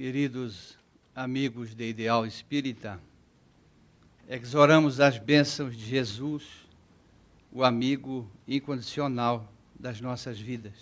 [0.00, 0.78] queridos
[1.14, 2.98] amigos de Ideal Espírita,
[4.30, 6.42] exoramos as bênçãos de Jesus,
[7.52, 9.46] o amigo incondicional
[9.78, 10.72] das nossas vidas.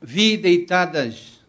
[0.00, 1.44] Vi deitadas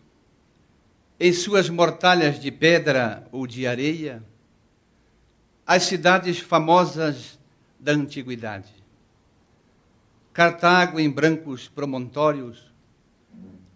[1.18, 4.22] em suas mortalhas de pedra ou de areia
[5.66, 7.40] as cidades famosas
[7.80, 8.74] da antiguidade.
[10.34, 12.73] Cartago em brancos promontórios,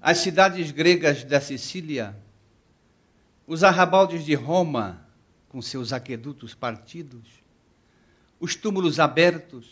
[0.01, 2.15] as cidades gregas da Sicília,
[3.45, 5.05] os arrabaldes de Roma,
[5.49, 7.27] com seus aquedutos partidos,
[8.39, 9.65] os túmulos abertos,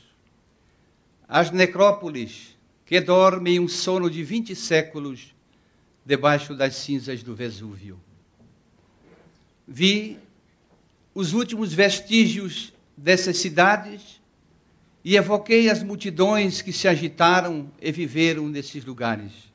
[1.27, 5.33] as necrópoles que dormem um sono de vinte séculos
[6.05, 7.99] debaixo das cinzas do Vesúvio.
[9.67, 10.19] Vi
[11.13, 14.21] os últimos vestígios dessas cidades
[15.03, 19.54] e evoquei as multidões que se agitaram e viveram nesses lugares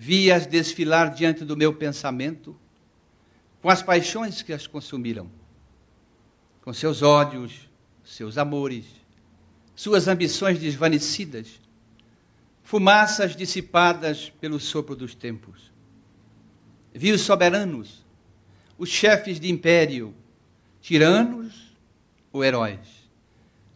[0.00, 2.56] vi-as desfilar diante do meu pensamento,
[3.60, 5.28] com as paixões que as consumiram,
[6.62, 7.68] com seus ódios,
[8.04, 8.84] seus amores,
[9.74, 11.60] suas ambições desvanecidas,
[12.62, 15.72] fumaças dissipadas pelo sopro dos tempos.
[16.94, 18.06] Vi os soberanos,
[18.78, 20.14] os chefes de império,
[20.80, 21.76] tiranos
[22.32, 22.86] ou heróis,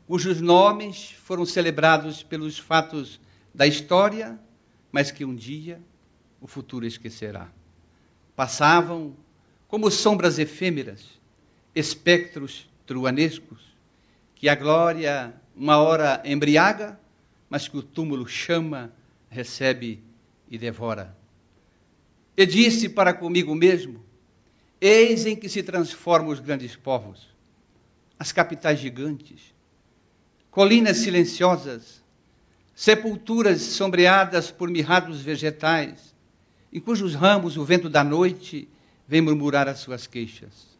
[0.06, 3.20] cujos nomes foram celebrados pelos fatos
[3.52, 4.38] da história,
[4.92, 5.82] mas que um dia
[6.42, 7.48] o futuro esquecerá.
[8.34, 9.16] Passavam
[9.68, 11.18] como sombras efêmeras,
[11.74, 13.72] espectros truanescos,
[14.34, 16.98] que a glória uma hora embriaga,
[17.48, 18.92] mas que o túmulo chama,
[19.30, 20.02] recebe
[20.50, 21.16] e devora.
[22.36, 24.04] E disse para comigo mesmo:
[24.80, 27.28] Eis em que se transformam os grandes povos,
[28.18, 29.54] as capitais gigantes,
[30.50, 32.02] colinas silenciosas,
[32.74, 36.11] sepulturas sombreadas por mirrados vegetais,
[36.72, 38.66] em cujos ramos o vento da noite
[39.06, 40.72] vem murmurar as suas queixas.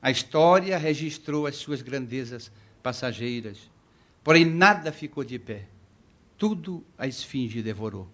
[0.00, 2.50] A história registrou as suas grandezas
[2.82, 3.58] passageiras,
[4.24, 5.66] porém nada ficou de pé.
[6.36, 8.08] Tudo a esfinge devorou.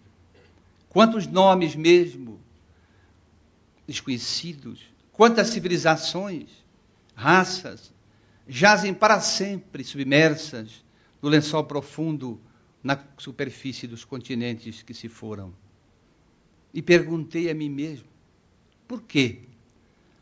[0.91, 2.39] Quantos nomes mesmo
[3.87, 6.51] desconhecidos, quantas civilizações,
[7.15, 7.91] raças,
[8.47, 10.85] jazem para sempre submersas
[11.23, 12.39] no lençol profundo
[12.83, 15.55] na superfície dos continentes que se foram
[16.73, 18.09] e perguntei a mim mesmo:
[18.87, 19.41] por quê?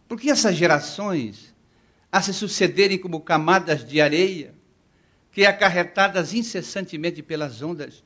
[0.09, 1.55] Por que essas gerações,
[2.11, 4.55] a se sucederem como camadas de areia,
[5.33, 8.03] que acarretadas incessantemente pelas ondas,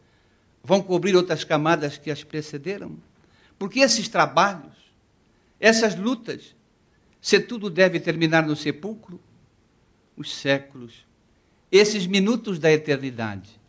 [0.65, 2.97] vão cobrir outras camadas que as precederam?
[3.59, 4.75] Por que esses trabalhos,
[5.61, 6.57] essas lutas,
[7.21, 9.21] se tudo deve terminar no sepulcro?
[10.17, 11.07] Os séculos,
[11.71, 13.61] esses minutos da eternidade,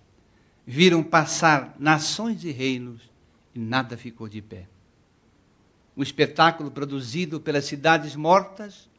[0.65, 3.10] viram passar nações e reinos
[3.53, 4.67] e nada ficou de pé.
[5.95, 8.89] O espetáculo produzido pelas cidades mortas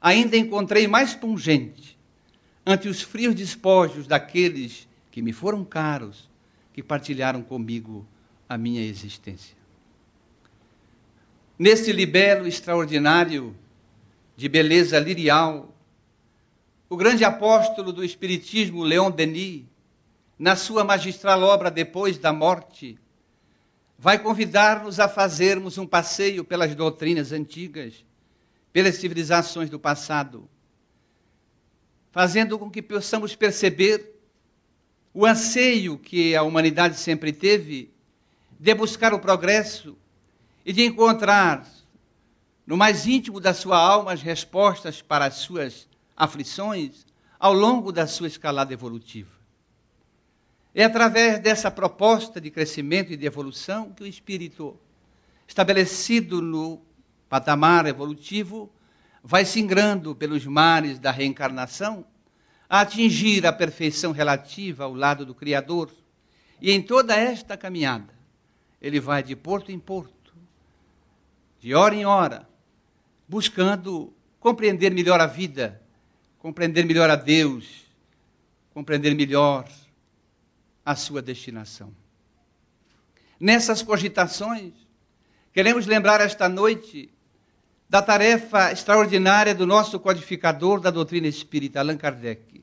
[0.00, 1.98] ainda encontrei mais pungente
[2.64, 6.28] ante os frios despojos daqueles que me foram caros,
[6.72, 8.06] que partilharam comigo
[8.48, 9.56] a minha existência.
[11.58, 13.56] Neste libelo extraordinário
[14.36, 15.74] de beleza lirial,
[16.88, 19.64] o grande apóstolo do Espiritismo, Leon Denis,
[20.38, 22.98] na sua magistral obra Depois da Morte,
[23.98, 28.04] vai convidar-nos a fazermos um passeio pelas doutrinas antigas,
[28.72, 30.48] pelas civilizações do passado,
[32.12, 34.14] fazendo com que possamos perceber
[35.14, 37.90] o anseio que a humanidade sempre teve
[38.58, 39.96] de buscar o progresso
[40.64, 41.66] e de encontrar
[42.66, 47.06] no mais íntimo da sua alma as respostas para as suas aflições
[47.38, 49.30] ao longo da sua escalada evolutiva.
[50.78, 54.78] É através dessa proposta de crescimento e de evolução que o espírito,
[55.48, 56.82] estabelecido no
[57.30, 58.70] patamar evolutivo,
[59.24, 62.04] vai singrando pelos mares da reencarnação
[62.68, 65.90] a atingir a perfeição relativa ao lado do Criador.
[66.60, 68.12] E em toda esta caminhada,
[68.78, 70.34] ele vai de porto em porto,
[71.58, 72.46] de hora em hora,
[73.26, 75.80] buscando compreender melhor a vida,
[76.38, 77.66] compreender melhor a Deus,
[78.74, 79.66] compreender melhor
[80.86, 81.92] a sua destinação.
[83.40, 84.72] Nessas cogitações,
[85.52, 87.10] queremos lembrar esta noite
[87.88, 92.62] da tarefa extraordinária do nosso codificador da doutrina espírita, Allan Kardec,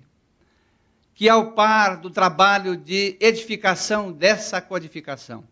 [1.13, 5.43] que, ao par do trabalho de edificação dessa codificação,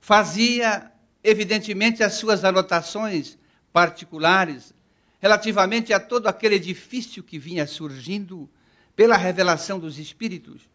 [0.00, 0.92] fazia,
[1.24, 3.36] evidentemente, as suas anotações
[3.72, 4.72] particulares
[5.20, 8.48] relativamente a todo aquele edifício que vinha surgindo
[8.94, 10.72] pela revelação dos Espíritos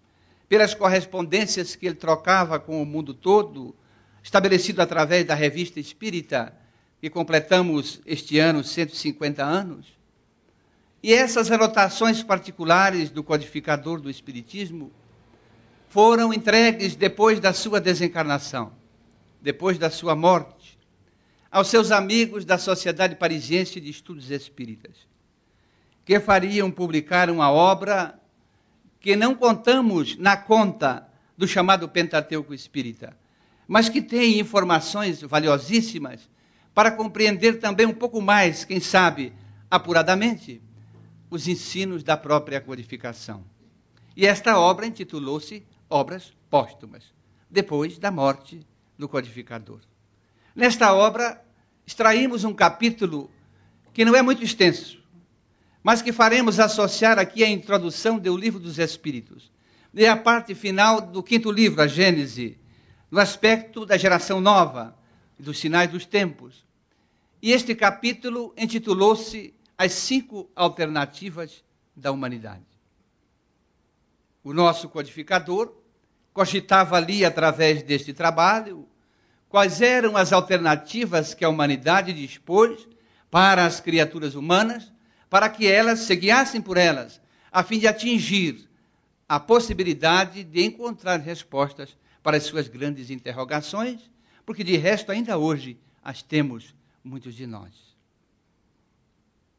[0.49, 3.75] pelas correspondências que ele trocava com o mundo todo,
[4.23, 6.51] estabelecido através da revista Espírita,
[6.99, 9.85] que completamos este ano 150 anos.
[11.03, 14.91] E essas anotações particulares do codificador do Espiritismo
[15.87, 18.73] foram entregues depois da sua desencarnação,
[19.39, 20.77] depois da sua morte,
[21.51, 24.95] aos seus amigos da Sociedade Parisiense de Estudos Espíritas,
[26.03, 28.19] que fariam publicar uma obra
[28.99, 31.07] que não contamos na conta
[31.37, 33.17] do chamado Pentateuco Espírita,
[33.67, 36.29] mas que tem informações valiosíssimas
[36.73, 39.33] para compreender também um pouco mais, quem sabe,
[39.69, 40.61] apuradamente,
[41.29, 43.43] os ensinos da própria codificação.
[44.15, 47.03] E esta obra intitulou-se Obras Póstumas,
[47.49, 48.65] depois da morte
[48.97, 49.79] do codificador.
[50.55, 51.41] Nesta obra,
[51.85, 53.31] extraímos um capítulo
[53.93, 54.98] que não é muito extenso,
[55.83, 59.51] mas que faremos associar aqui à introdução do Livro dos Espíritos.
[59.93, 62.59] E a parte final do quinto livro, a Gênese,
[63.09, 64.95] no aspecto da geração nova,
[65.37, 66.65] dos sinais dos tempos.
[67.41, 71.63] E este capítulo intitulou-se As Cinco Alternativas
[71.95, 72.65] da Humanidade.
[74.43, 75.73] O nosso codificador
[76.33, 78.87] cogitava ali, através deste trabalho,
[79.47, 82.87] quais eram as alternativas que a humanidade dispôs
[83.31, 84.91] para as criaturas humanas,
[85.29, 87.21] para que elas se guiassem por elas,
[87.51, 88.67] a fim de atingir
[89.27, 94.09] a possibilidade de encontrar respostas para as suas grandes interrogações,
[94.45, 96.73] porque de resto ainda hoje as temos
[97.03, 97.71] muitos de nós.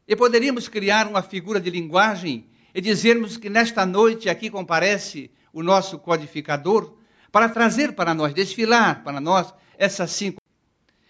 [0.07, 5.63] E poderíamos criar uma figura de linguagem e dizermos que nesta noite aqui comparece o
[5.63, 6.97] nosso codificador
[7.31, 10.41] para trazer para nós, desfilar para nós essas cinco.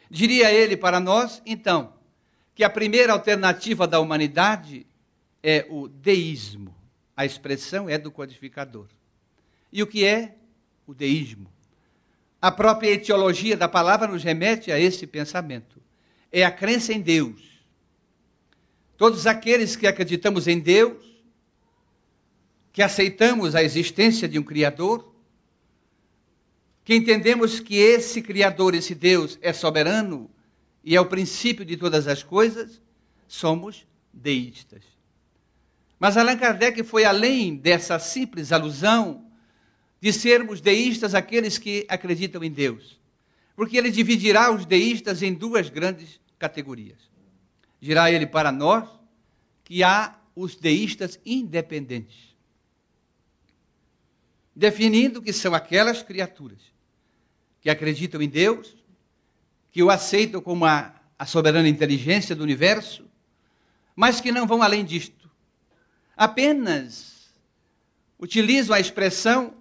[0.09, 1.93] Diria ele para nós, então,
[2.53, 4.85] que a primeira alternativa da humanidade
[5.41, 6.75] é o deísmo.
[7.15, 8.87] A expressão é do codificador.
[9.71, 10.35] E o que é
[10.85, 11.51] o deísmo?
[12.41, 15.81] A própria etiologia da palavra nos remete a esse pensamento.
[16.31, 17.41] É a crença em Deus.
[18.97, 21.03] Todos aqueles que acreditamos em Deus,
[22.73, 25.13] que aceitamos a existência de um Criador,
[26.83, 30.29] que entendemos que esse Criador, esse Deus, é soberano
[30.83, 32.81] e é o princípio de todas as coisas,
[33.27, 34.83] somos deístas.
[35.99, 39.29] Mas Allan Kardec foi além dessa simples alusão
[40.01, 42.99] de sermos deístas aqueles que acreditam em Deus.
[43.55, 46.97] Porque ele dividirá os deístas em duas grandes categorias.
[47.79, 48.89] Dirá ele para nós
[49.63, 52.35] que há os deístas independentes,
[54.55, 56.59] definindo que são aquelas criaturas
[57.59, 58.75] que acreditam em Deus,
[59.71, 63.05] que o aceitam como a, a soberana inteligência do universo,
[63.95, 65.29] mas que não vão além disto.
[66.15, 67.31] Apenas
[68.19, 69.53] utilizam a expressão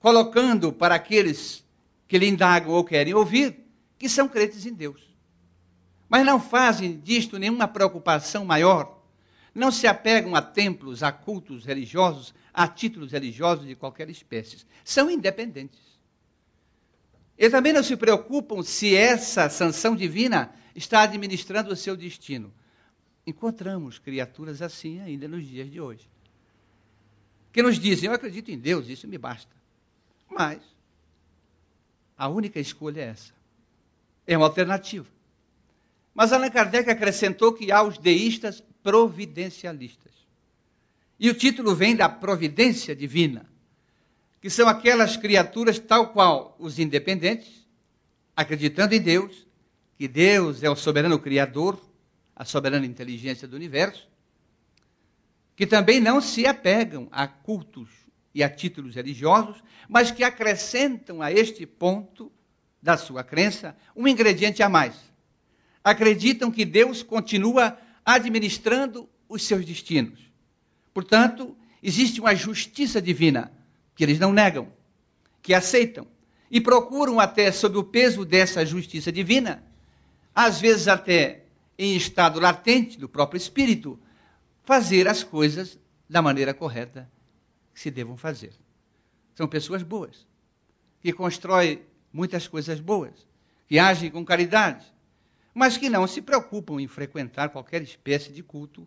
[0.00, 1.64] colocando para aqueles
[2.06, 3.56] que lhe indagam ou querem ouvir
[3.98, 5.02] que são crentes em Deus.
[6.08, 8.98] Mas não fazem disto nenhuma preocupação maior.
[9.54, 14.64] Não se apegam a templos, a cultos religiosos, a títulos religiosos de qualquer espécie.
[14.84, 15.97] São independentes.
[17.38, 22.52] Eles também não se preocupam se essa sanção divina está administrando o seu destino.
[23.24, 26.08] Encontramos criaturas assim ainda nos dias de hoje.
[27.52, 29.54] Que nos dizem, eu acredito em Deus, isso me basta.
[30.28, 30.60] Mas
[32.16, 33.32] a única escolha é essa.
[34.26, 35.06] É uma alternativa.
[36.12, 40.12] Mas Allan Kardec acrescentou que há os deístas providencialistas.
[41.20, 43.47] E o título vem da providência divina,
[44.40, 47.66] que são aquelas criaturas tal qual os independentes,
[48.36, 49.46] acreditando em Deus,
[49.96, 51.80] que Deus é o soberano criador,
[52.34, 54.08] a soberana inteligência do universo,
[55.56, 57.88] que também não se apegam a cultos
[58.32, 62.30] e a títulos religiosos, mas que acrescentam a este ponto
[62.80, 64.94] da sua crença um ingrediente a mais.
[65.82, 70.20] Acreditam que Deus continua administrando os seus destinos.
[70.94, 73.57] Portanto, existe uma justiça divina
[73.98, 74.72] que eles não negam,
[75.42, 76.06] que aceitam
[76.48, 79.60] e procuram até sob o peso dessa justiça divina,
[80.32, 81.42] às vezes até
[81.76, 83.98] em estado latente do próprio espírito,
[84.62, 85.76] fazer as coisas
[86.08, 87.10] da maneira correta
[87.74, 88.52] que se devam fazer.
[89.34, 90.24] São pessoas boas,
[91.00, 93.26] que constroem muitas coisas boas,
[93.66, 94.86] que agem com caridade,
[95.52, 98.86] mas que não se preocupam em frequentar qualquer espécie de culto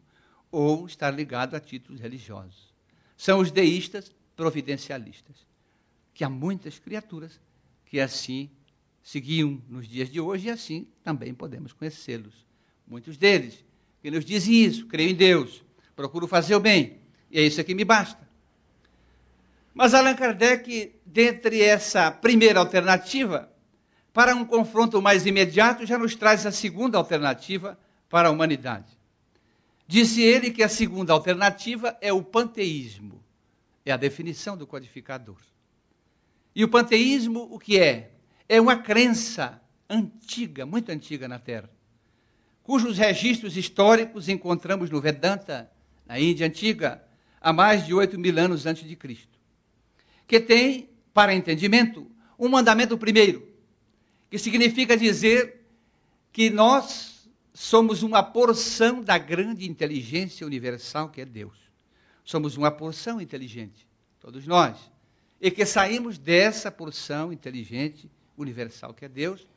[0.50, 2.74] ou estar ligado a títulos religiosos.
[3.18, 4.10] São os deístas
[4.42, 5.36] providencialistas,
[6.16, 7.40] que há muitas criaturas
[7.86, 8.50] que assim
[9.04, 12.34] seguiam nos dias de hoje e assim também podemos conhecê-los.
[12.88, 13.64] Muitos deles
[14.02, 15.64] que nos dizem isso, creio em Deus,
[15.96, 16.98] procuro fazer o bem,
[17.30, 18.28] e é isso que me basta.
[19.76, 23.48] Mas Allan Kardec, dentre essa primeira alternativa,
[24.12, 27.78] para um confronto mais imediato, já nos traz a segunda alternativa
[28.10, 28.98] para a humanidade.
[29.86, 33.22] Disse ele que a segunda alternativa é o panteísmo.
[33.86, 35.38] É a definição do codificador.
[36.56, 38.12] E o panteísmo, o que é?
[38.48, 41.70] É uma crença antiga, muito antiga na Terra,
[42.64, 45.70] cujos registros históricos encontramos no Vedanta,
[46.06, 47.04] na Índia Antiga,
[47.40, 49.40] há mais de 8 mil anos antes de Cristo.
[50.28, 53.48] Que tem, para entendimento, um mandamento primeiro,
[54.30, 55.62] que significa dizer
[56.32, 61.71] que nós somos uma porção da grande inteligência universal que é Deus.
[62.24, 63.88] Somos uma porção inteligente,
[64.20, 64.78] todos nós.
[65.40, 69.48] E que saímos dessa porção inteligente universal que é Deus.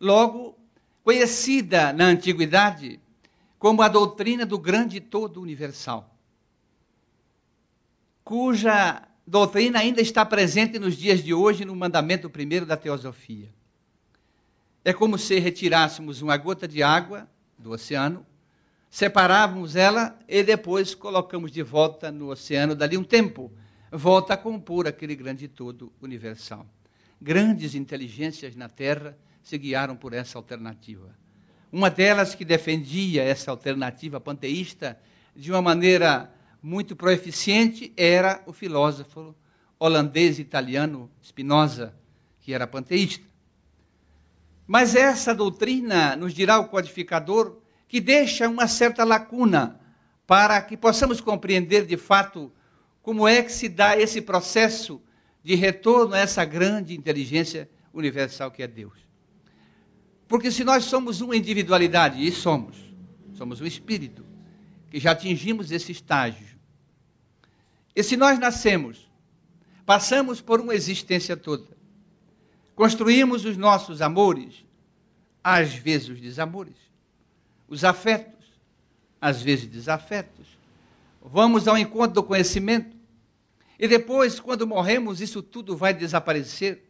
[0.00, 0.56] Logo,
[1.04, 3.00] conhecida na antiguidade
[3.58, 6.14] como a doutrina do grande todo universal,
[8.22, 13.48] cuja doutrina ainda está presente nos dias de hoje no mandamento primeiro da teosofia.
[14.84, 18.24] É como se retirássemos uma gota de água do oceano,
[18.96, 23.52] separávamos ela e depois colocamos de volta no oceano, dali um tempo,
[23.92, 26.66] volta a compor aquele grande todo universal.
[27.20, 31.14] Grandes inteligências na Terra se guiaram por essa alternativa.
[31.70, 34.98] Uma delas que defendia essa alternativa panteísta
[35.34, 39.36] de uma maneira muito proeficiente era o filósofo
[39.78, 41.94] holandês italiano Spinoza,
[42.40, 43.26] que era panteísta.
[44.66, 49.80] Mas essa doutrina, nos dirá o codificador, que deixa uma certa lacuna
[50.26, 52.52] para que possamos compreender de fato
[53.02, 55.00] como é que se dá esse processo
[55.42, 58.98] de retorno a essa grande inteligência universal que é Deus.
[60.26, 62.76] Porque se nós somos uma individualidade, e somos,
[63.34, 64.26] somos um espírito,
[64.90, 66.56] que já atingimos esse estágio,
[67.94, 69.08] e se nós nascemos,
[69.86, 71.76] passamos por uma existência toda,
[72.76, 74.62] Construímos os nossos amores,
[75.42, 76.76] às vezes os desamores,
[77.68, 78.46] os afetos,
[79.20, 80.46] às vezes desafetos.
[81.22, 82.96] Vamos ao encontro do conhecimento.
[83.78, 86.82] E depois, quando morremos, isso tudo vai desaparecer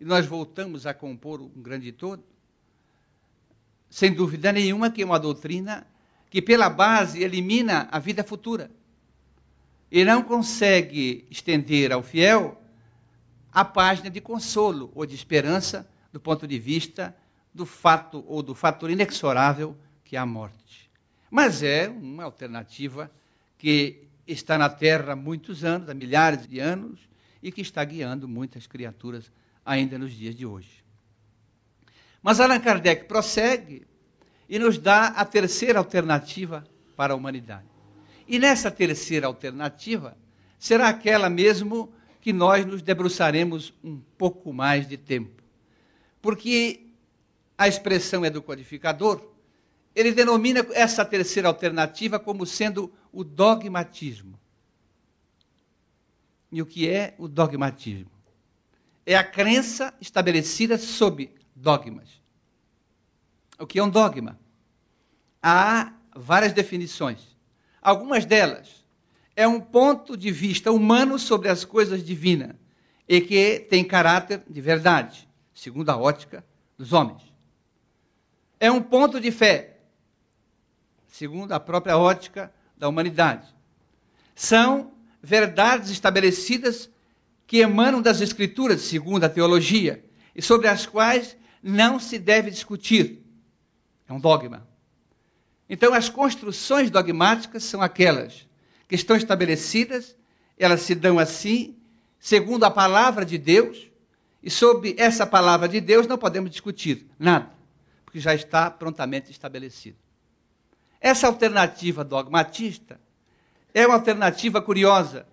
[0.00, 2.24] e nós voltamos a compor um grande todo.
[3.88, 5.86] Sem dúvida nenhuma que é uma doutrina
[6.30, 8.70] que, pela base, elimina a vida futura
[9.90, 12.60] e não consegue estender ao fiel
[13.52, 17.16] a página de consolo ou de esperança do ponto de vista
[17.52, 19.76] do fato ou do fator inexorável
[20.10, 20.90] que a morte.
[21.30, 23.08] Mas é uma alternativa
[23.56, 26.98] que está na Terra há muitos anos, há milhares de anos,
[27.40, 29.30] e que está guiando muitas criaturas
[29.64, 30.82] ainda nos dias de hoje.
[32.20, 33.86] Mas Allan Kardec prossegue
[34.48, 37.68] e nos dá a terceira alternativa para a humanidade.
[38.26, 40.18] E nessa terceira alternativa
[40.58, 45.40] será aquela mesmo que nós nos debruçaremos um pouco mais de tempo.
[46.20, 46.88] Porque
[47.56, 49.29] a expressão é do codificador,
[49.94, 54.38] ele denomina essa terceira alternativa como sendo o dogmatismo.
[56.52, 58.10] E o que é o dogmatismo?
[59.06, 62.08] É a crença estabelecida sob dogmas.
[63.58, 64.38] O que é um dogma?
[65.42, 67.36] Há várias definições.
[67.80, 68.84] Algumas delas
[69.34, 72.54] é um ponto de vista humano sobre as coisas divinas
[73.08, 76.44] e que tem caráter de verdade, segundo a ótica
[76.76, 77.22] dos homens.
[78.58, 79.69] É um ponto de fé,
[81.10, 83.46] segundo a própria ótica da humanidade.
[84.34, 86.88] São verdades estabelecidas
[87.46, 93.22] que emanam das Escrituras, segundo a teologia, e sobre as quais não se deve discutir.
[94.08, 94.66] É um dogma.
[95.68, 98.48] Então, as construções dogmáticas são aquelas
[98.88, 100.16] que estão estabelecidas,
[100.58, 101.76] elas se dão assim,
[102.18, 103.90] segundo a palavra de Deus,
[104.42, 107.52] e sob essa palavra de Deus não podemos discutir nada,
[108.04, 109.96] porque já está prontamente estabelecido.
[111.00, 113.00] Essa alternativa dogmatista
[113.72, 115.26] é uma alternativa curiosa,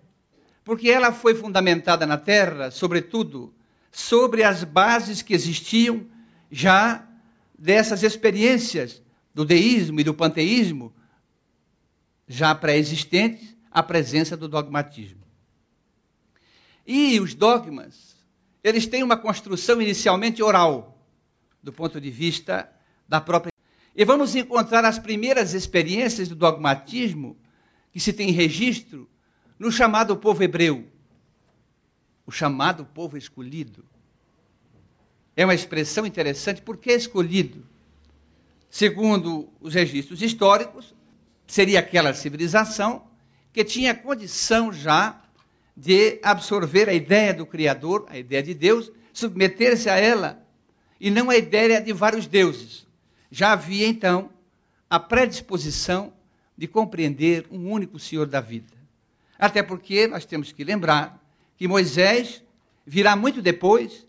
[0.64, 3.54] porque ela foi fundamentada na Terra, sobretudo,
[3.90, 6.06] sobre as bases que existiam
[6.50, 7.06] já
[7.58, 9.02] dessas experiências
[9.34, 10.92] do deísmo e do panteísmo,
[12.26, 15.22] já pré-existentes à presença do dogmatismo.
[16.86, 18.16] E os dogmas,
[18.64, 20.98] eles têm uma construção inicialmente oral,
[21.62, 22.70] do ponto de vista
[23.06, 23.57] da própria.
[23.98, 27.36] E vamos encontrar as primeiras experiências do dogmatismo
[27.90, 29.10] que se tem registro
[29.58, 30.86] no chamado povo hebreu,
[32.24, 33.84] o chamado povo escolhido.
[35.36, 37.66] É uma expressão interessante, porque escolhido?
[38.70, 40.94] Segundo os registros históricos,
[41.44, 43.04] seria aquela civilização
[43.52, 45.20] que tinha condição já
[45.76, 50.40] de absorver a ideia do Criador, a ideia de Deus, submeter-se a ela,
[51.00, 52.86] e não a ideia de vários deuses.
[53.30, 54.30] Já havia então
[54.88, 56.12] a predisposição
[56.56, 58.76] de compreender um único Senhor da vida.
[59.38, 61.22] Até porque nós temos que lembrar
[61.56, 62.42] que Moisés
[62.84, 64.06] virá muito depois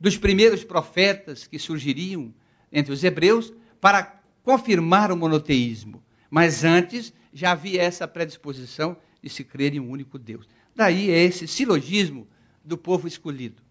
[0.00, 2.32] dos primeiros profetas que surgiriam
[2.72, 6.02] entre os hebreus para confirmar o monoteísmo.
[6.30, 10.48] Mas antes já havia essa predisposição de se crer em um único Deus.
[10.74, 12.26] Daí é esse silogismo
[12.64, 13.62] do povo escolhido.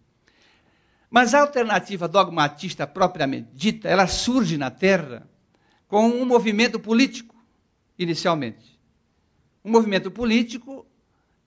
[1.14, 5.30] Mas a alternativa dogmatista propriamente dita, ela surge na Terra
[5.88, 7.36] com um movimento político,
[8.00, 8.80] inicialmente.
[9.64, 10.84] Um movimento político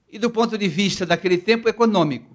[0.09, 2.33] e, do ponto de vista daquele tempo, econômico.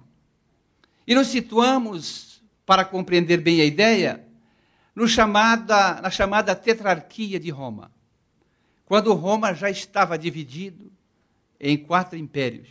[1.07, 4.23] E nos situamos, para compreender bem a ideia,
[5.07, 7.91] chamada, na chamada tetrarquia de Roma,
[8.85, 10.93] quando Roma já estava dividido
[11.59, 12.69] em quatro impérios.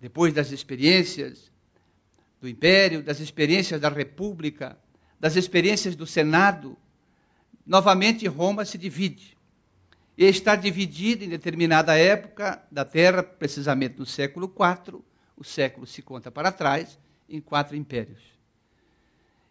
[0.00, 1.49] Depois das experiências
[2.40, 4.78] do império, das experiências da república,
[5.18, 6.76] das experiências do senado,
[7.66, 9.36] novamente Roma se divide.
[10.16, 15.00] E está dividida em determinada época da Terra, precisamente no século IV,
[15.36, 18.20] o século se conta para trás, em quatro impérios.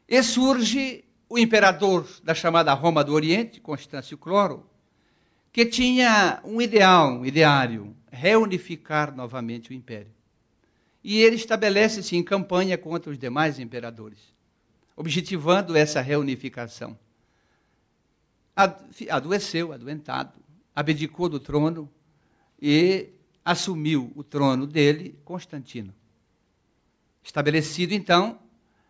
[0.08, 4.68] E surge o imperador da chamada Roma do Oriente, Constâncio Cloro,
[5.52, 10.19] que tinha um ideal, um ideário, reunificar novamente o império.
[11.04, 14.20] E ele estabelece-se em campanha contra os demais imperadores,
[14.96, 16.98] objetivando essa reunificação
[19.10, 20.34] adoeceu, adoentado,
[20.76, 21.90] abdicou do trono
[22.62, 23.10] e
[23.44, 25.94] assumiu o trono dele Constantino.
[27.24, 28.40] Estabelecido então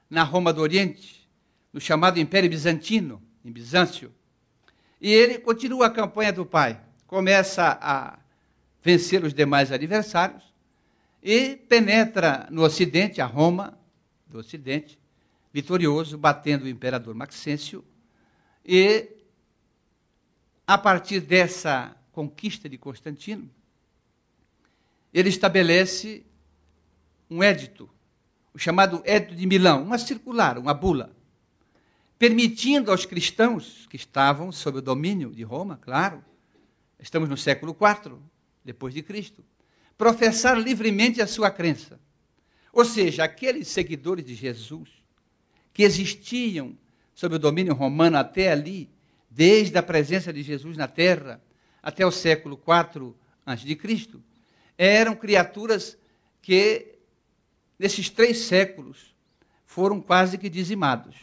[0.10, 1.28] na Roma do Oriente,
[1.72, 4.12] no chamado Império Bizantino, em Bizâncio.
[5.00, 8.18] E ele continua a campanha do pai, começa a
[8.82, 10.49] vencer os demais adversários
[11.22, 13.78] e penetra no Ocidente, a Roma
[14.28, 14.98] do Ocidente,
[15.52, 17.84] vitorioso, batendo o imperador Maxêncio.
[18.66, 19.10] E
[20.66, 23.50] a partir dessa conquista de Constantino,
[25.14, 26.26] ele estabelece
[27.30, 27.90] um édito,
[28.54, 31.16] o chamado Édito de Milão, uma circular, uma bula,
[32.18, 36.24] permitindo aos cristãos que estavam sob o domínio de Roma, claro,
[37.00, 38.18] estamos no século IV
[38.64, 39.44] depois de Cristo,
[40.00, 42.00] professar livremente a sua crença.
[42.72, 44.90] Ou seja, aqueles seguidores de Jesus
[45.74, 46.78] que existiam
[47.14, 48.90] sob o domínio romano até ali,
[49.30, 51.44] desde a presença de Jesus na terra
[51.84, 53.14] até o século IV
[53.46, 53.78] a.C.,
[54.78, 55.98] eram criaturas
[56.42, 56.96] que,
[57.78, 59.14] nesses três séculos,
[59.66, 61.18] foram quase que dizimados,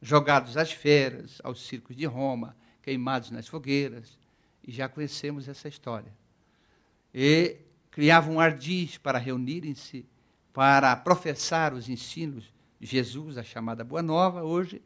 [0.00, 4.18] jogados às feras, aos circos de Roma, queimados nas fogueiras,
[4.66, 6.12] e já conhecemos essa história.
[7.14, 7.58] E
[7.90, 10.06] criavam ardis para reunirem-se,
[10.52, 14.82] para professar os ensinos de Jesus, a chamada Boa Nova, hoje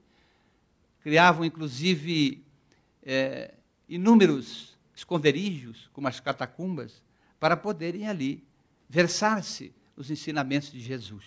[1.00, 2.42] criavam inclusive
[3.02, 3.54] é,
[3.88, 7.02] inúmeros esconderijos, como as catacumbas,
[7.38, 8.42] para poderem ali
[8.88, 11.24] versar-se os ensinamentos de Jesus,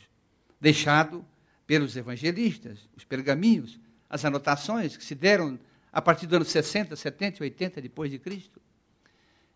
[0.59, 1.23] deixado
[1.65, 5.59] pelos evangelistas, os pergaminhos, as anotações que se deram
[5.91, 8.61] a partir do ano 60, 70 e 80 depois de Cristo.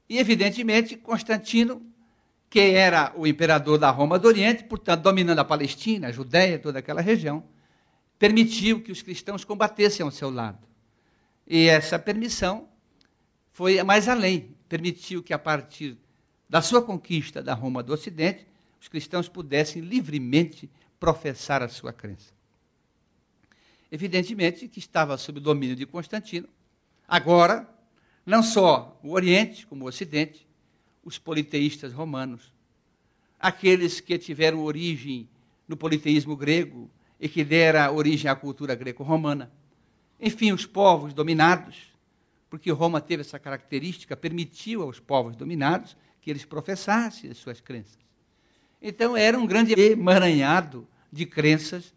[0.10, 1.82] E evidentemente Constantino,
[2.52, 6.80] que era o imperador da Roma do Oriente, portanto dominando a Palestina, a Judéia, toda
[6.80, 7.46] aquela região,
[8.20, 10.60] permitiu que os cristãos combatessem ao seu lado.
[11.48, 12.68] E essa permissão
[13.54, 15.98] foi mais além, permitiu que a partir
[16.50, 18.46] da sua conquista da Roma do Ocidente,
[18.82, 22.34] os cristãos pudessem livremente professar a sua crença.
[23.90, 26.50] Evidentemente que estava sob o domínio de Constantino.
[27.08, 27.66] Agora,
[28.26, 30.46] não só o Oriente, como o Ocidente,
[31.04, 32.54] os politeístas romanos,
[33.40, 35.28] aqueles que tiveram origem
[35.68, 36.90] no politeísmo grego,
[37.22, 39.52] e que dera origem à cultura greco-romana.
[40.20, 41.78] Enfim, os povos dominados,
[42.50, 48.00] porque Roma teve essa característica, permitiu aos povos dominados que eles professassem as suas crenças.
[48.82, 51.94] Então era um grande emaranhado de crenças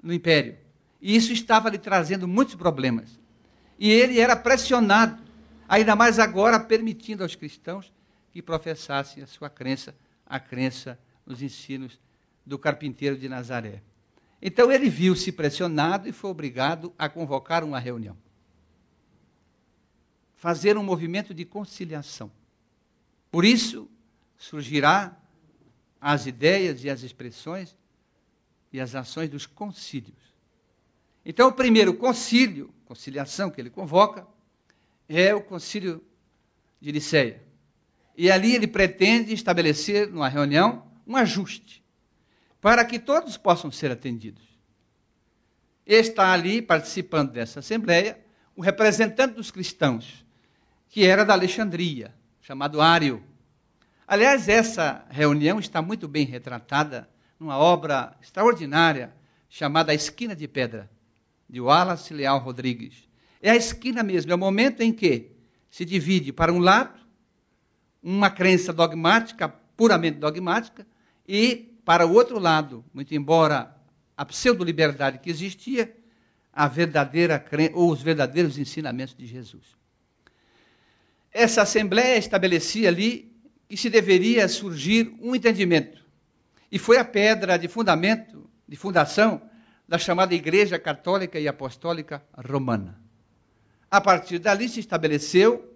[0.00, 0.56] no império.
[1.02, 3.18] E isso estava lhe trazendo muitos problemas.
[3.80, 5.20] E ele era pressionado,
[5.68, 7.92] ainda mais agora, permitindo aos cristãos
[8.32, 9.94] que professassem a sua crença,
[10.26, 11.98] a crença nos ensinos
[12.44, 13.82] do carpinteiro de Nazaré.
[14.40, 18.16] Então ele viu-se pressionado e foi obrigado a convocar uma reunião.
[20.36, 22.30] Fazer um movimento de conciliação.
[23.30, 23.88] Por isso
[24.38, 25.16] surgirá
[26.00, 27.76] as ideias e as expressões
[28.72, 30.16] e as ações dos concílios.
[31.24, 34.26] Então, o primeiro concílio, conciliação que ele convoca,
[35.08, 36.02] é o concílio
[36.80, 37.42] de Niceia.
[38.18, 41.84] E ali ele pretende estabelecer, numa reunião, um ajuste,
[42.60, 44.42] para que todos possam ser atendidos.
[45.86, 48.18] Está ali, participando dessa assembleia,
[48.56, 50.26] o representante dos cristãos,
[50.88, 53.22] que era da Alexandria, chamado Ário.
[54.04, 59.14] Aliás, essa reunião está muito bem retratada numa obra extraordinária
[59.48, 60.90] chamada A Esquina de Pedra,
[61.48, 63.08] de Wallace Leal Rodrigues.
[63.40, 65.30] É a esquina mesmo, é o momento em que
[65.70, 66.98] se divide para um lado
[68.02, 70.86] uma crença dogmática, puramente dogmática,
[71.26, 73.74] e para o outro lado, muito embora
[74.16, 75.94] a pseudo-liberdade que existia,
[76.52, 79.64] a verdadeira ou os verdadeiros ensinamentos de Jesus.
[81.30, 83.32] Essa assembleia estabelecia ali
[83.68, 86.04] que se deveria surgir um entendimento.
[86.72, 89.40] E foi a pedra de fundamento, de fundação
[89.86, 93.00] da chamada Igreja Católica e Apostólica Romana.
[93.90, 95.74] A partir dali se estabeleceu,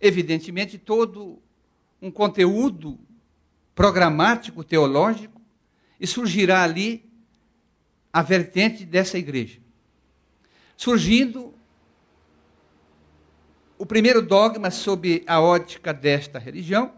[0.00, 1.42] evidentemente, todo
[2.02, 2.98] um conteúdo
[3.76, 5.40] programático teológico
[6.00, 7.08] e surgirá ali
[8.12, 9.60] a vertente dessa igreja.
[10.76, 11.54] Surgindo
[13.78, 16.92] o primeiro dogma sob a ótica desta religião,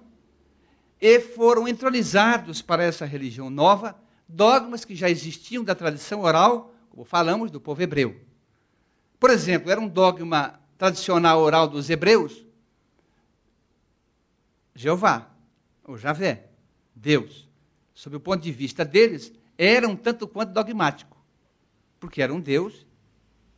[1.01, 7.05] e foram entronizados para essa religião nova dogmas que já existiam da tradição oral, como
[7.05, 8.19] falamos, do povo hebreu.
[9.21, 12.44] Por exemplo, era um dogma tradicional oral dos hebreus
[14.75, 15.31] Jeová,
[15.85, 16.47] ou Javé,
[16.95, 17.49] Deus,
[17.95, 21.17] sob o ponto de vista deles, era um tanto quanto dogmático,
[22.01, 22.87] porque era um Deus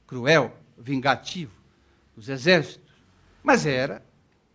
[0.06, 1.52] cruel, vingativo,
[2.14, 2.92] dos exércitos,
[3.42, 4.04] mas era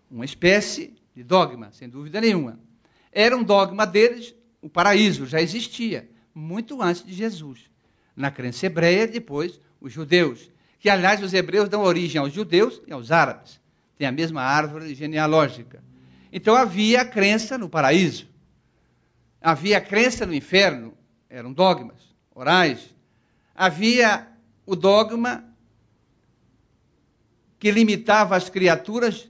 [0.09, 2.59] uma espécie de dogma, sem dúvida nenhuma.
[3.11, 7.69] Era um dogma deles, o paraíso já existia, muito antes de Jesus.
[8.15, 12.93] Na crença hebreia, depois, os judeus, que aliás os hebreus dão origem aos judeus e
[12.93, 13.59] aos árabes,
[13.97, 15.83] têm a mesma árvore genealógica.
[16.31, 18.27] Então havia a crença no paraíso,
[19.41, 20.93] havia a crença no inferno,
[21.29, 22.95] eram dogmas orais.
[23.55, 24.27] Havia
[24.65, 25.43] o dogma
[27.59, 29.29] que limitava as criaturas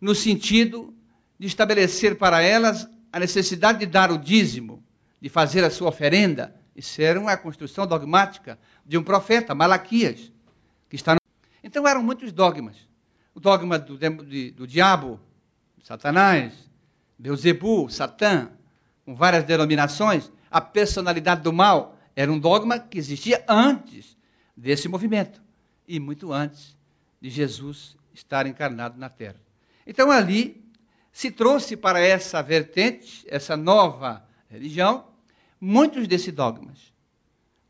[0.00, 0.94] no sentido
[1.38, 4.82] de estabelecer para elas a necessidade de dar o dízimo,
[5.20, 6.54] de fazer a sua oferenda.
[6.76, 10.32] Isso era uma construção dogmática de um profeta, Malaquias,
[10.88, 11.20] que está no...
[11.62, 12.76] Então eram muitos dogmas.
[13.34, 15.18] O dogma do, do, do diabo,
[15.82, 16.52] Satanás,
[17.18, 18.50] Beuzebu, Satã,
[19.04, 24.16] com várias denominações, a personalidade do mal era um dogma que existia antes
[24.56, 25.42] desse movimento
[25.86, 26.76] e muito antes
[27.20, 29.40] de Jesus estar encarnado na terra.
[29.86, 30.62] Então ali
[31.10, 35.06] se trouxe para essa vertente, essa nova religião,
[35.60, 36.92] muitos desses dogmas,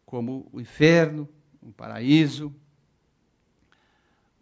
[0.04, 1.28] como o inferno,
[1.60, 2.54] o paraíso,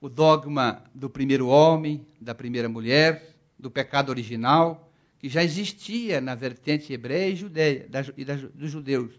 [0.00, 6.34] o dogma do primeiro homem, da primeira mulher, do pecado original, que já existia na
[6.34, 9.12] vertente hebreia e judeia, da, e da, dos judeus,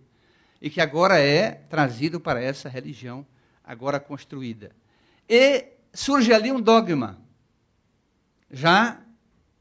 [0.59, 3.25] e que agora é trazido para essa religião
[3.63, 4.75] agora construída.
[5.29, 7.21] E surge ali um dogma,
[8.49, 8.99] já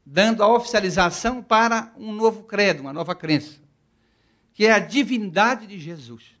[0.05, 3.59] dando a oficialização para um novo credo, uma nova crença,
[4.53, 6.35] que é a divindade de Jesus.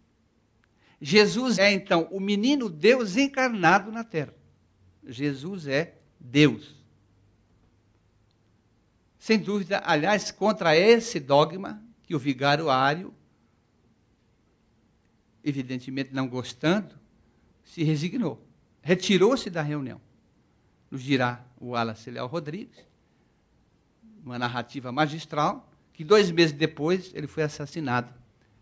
[0.99, 4.33] Jesus é então o menino Deus encarnado na terra.
[5.03, 6.80] Jesus é Deus.
[9.21, 13.13] Sem dúvida, aliás, contra esse dogma que o vigário ário,
[15.43, 16.95] evidentemente não gostando,
[17.63, 18.43] se resignou.
[18.81, 20.01] Retirou-se da reunião.
[20.89, 22.83] Nos dirá o Wallace Leal Rodrigues,
[24.25, 28.11] uma narrativa magistral, que dois meses depois ele foi assassinado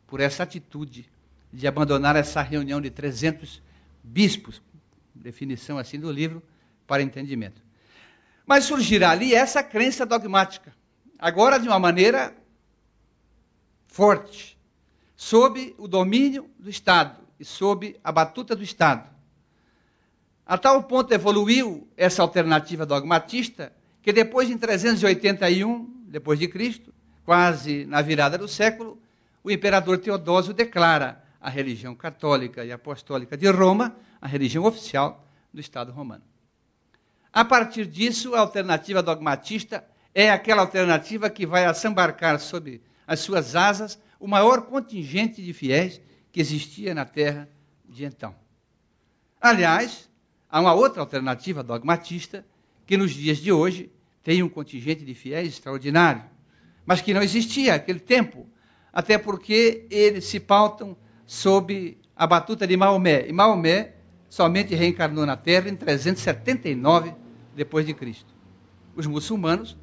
[0.06, 1.10] por essa atitude
[1.54, 3.62] de abandonar essa reunião de 300
[4.04, 4.62] bispos,
[5.16, 6.44] definição assim do livro,
[6.86, 7.69] para entendimento.
[8.50, 10.76] Mas surgirá ali essa crença dogmática,
[11.20, 12.36] agora de uma maneira
[13.86, 14.58] forte,
[15.16, 19.08] sob o domínio do Estado e sob a batuta do Estado.
[20.48, 26.92] A tal ponto evoluiu essa alternativa dogmatista que depois, em 381 depois de Cristo,
[27.24, 29.00] quase na virada do século,
[29.44, 35.62] o imperador Teodósio declara a religião católica e apostólica de Roma a religião oficial do
[35.62, 36.29] Estado romano.
[37.32, 43.56] A partir disso, a alternativa dogmatista é aquela alternativa que vai assambarcar sob as suas
[43.56, 47.48] asas o maior contingente de fiéis que existia na terra
[47.88, 48.36] de então.
[49.40, 50.10] Aliás,
[50.50, 52.46] há uma outra alternativa dogmatista
[52.86, 53.92] que nos dias de hoje
[54.24, 56.24] tem um contingente de fiéis extraordinário,
[56.86, 58.48] mas que não existia naquele tempo,
[58.92, 63.28] até porque eles se pautam sob a batuta de Maomé.
[63.28, 63.94] E Maomé
[64.30, 67.14] somente reencarnou na Terra em 379
[67.56, 68.34] depois de Cristo.
[68.96, 69.78] Os muçulmanos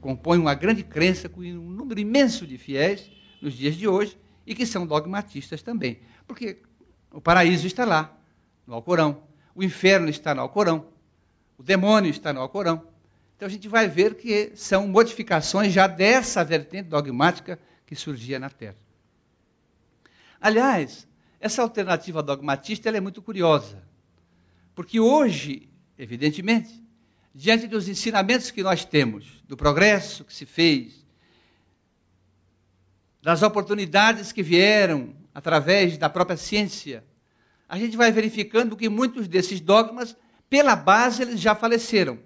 [0.00, 3.10] compõem uma grande crença com um número imenso de fiéis
[3.42, 6.00] nos dias de hoje e que são dogmatistas também.
[6.26, 6.58] Porque
[7.12, 8.16] o paraíso está lá,
[8.66, 10.86] no Alcorão, o inferno está no Alcorão,
[11.58, 12.86] o demônio está no Alcorão.
[13.36, 18.48] Então a gente vai ver que são modificações já dessa vertente dogmática que surgia na
[18.48, 18.76] Terra.
[20.40, 21.06] Aliás,
[21.40, 23.82] essa alternativa dogmatista é muito curiosa,
[24.74, 26.84] porque hoje, evidentemente,
[27.34, 31.04] diante dos ensinamentos que nós temos, do progresso que se fez,
[33.22, 37.04] das oportunidades que vieram através da própria ciência,
[37.66, 40.14] a gente vai verificando que muitos desses dogmas,
[40.48, 42.18] pela base, eles já faleceram,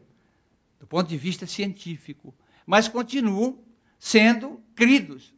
[0.81, 2.35] do ponto de vista científico,
[2.67, 3.59] mas continuam
[3.99, 5.33] sendo cridos,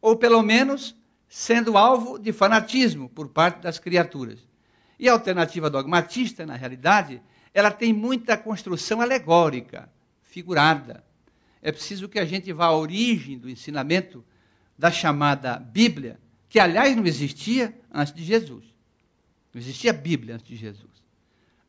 [0.00, 0.94] ou pelo menos
[1.32, 4.40] sendo alvo de fanatismo por parte das criaturas.
[4.98, 7.22] E a alternativa dogmatista, na realidade,
[7.54, 9.88] ela tem muita construção alegórica,
[10.24, 11.04] figurada.
[11.62, 14.24] É preciso que a gente vá à origem do ensinamento
[14.76, 18.64] da chamada Bíblia, que aliás não existia antes de Jesus.
[19.54, 20.90] Não existia Bíblia antes de Jesus.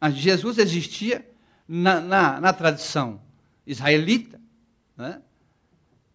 [0.01, 1.23] Antes de Jesus existia
[1.67, 3.21] na, na, na tradição
[3.65, 4.41] israelita,
[4.97, 5.21] né,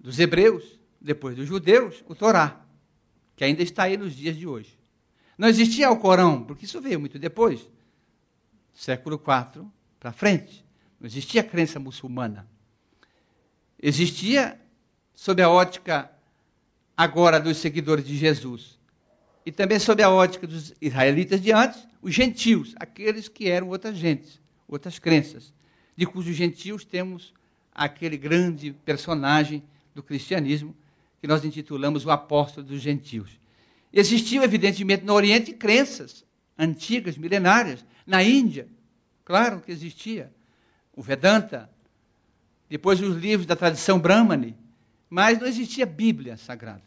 [0.00, 2.65] dos hebreus, depois dos judeus, o Torá,
[3.36, 4.76] que ainda está aí nos dias de hoje.
[5.36, 7.60] Não existia o Corão, porque isso veio muito depois,
[8.74, 9.66] século IV
[10.00, 10.64] para frente.
[10.98, 12.48] Não existia crença muçulmana.
[13.80, 14.58] Existia,
[15.14, 16.10] sob a ótica
[16.96, 18.78] agora dos seguidores de Jesus,
[19.44, 23.98] e também sob a ótica dos israelitas de antes, os gentios, aqueles que eram outras
[23.98, 25.52] gentes, outras crenças,
[25.94, 27.34] de cujos gentios temos
[27.74, 29.62] aquele grande personagem
[29.94, 30.74] do cristianismo
[31.20, 33.38] que nós intitulamos o apóstolo dos gentios.
[33.92, 36.24] Existiam, evidentemente, no Oriente crenças
[36.58, 37.84] antigas, milenárias.
[38.06, 38.68] Na Índia,
[39.24, 40.32] claro que existia.
[40.94, 41.68] O Vedanta,
[42.68, 44.56] depois os livros da tradição Brahmani,
[45.10, 46.82] mas não existia Bíblia Sagrada.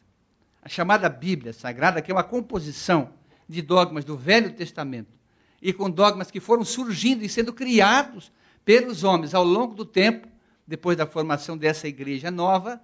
[0.61, 3.13] A chamada Bíblia Sagrada, que é uma composição
[3.47, 5.19] de dogmas do Velho Testamento
[5.61, 8.31] e com dogmas que foram surgindo e sendo criados
[8.63, 10.27] pelos homens ao longo do tempo,
[10.65, 12.81] depois da formação dessa igreja nova,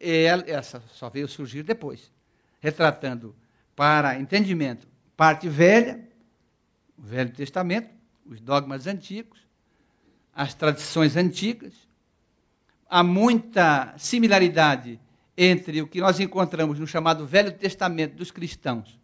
[0.00, 2.12] essa só veio surgir depois,
[2.60, 3.34] retratando
[3.74, 6.08] para entendimento parte velha,
[6.96, 7.90] o Velho Testamento,
[8.24, 9.38] os dogmas antigos,
[10.32, 11.74] as tradições antigas,
[12.88, 15.00] há muita similaridade
[15.36, 18.98] entre o que nós encontramos no chamado Velho Testamento dos cristãos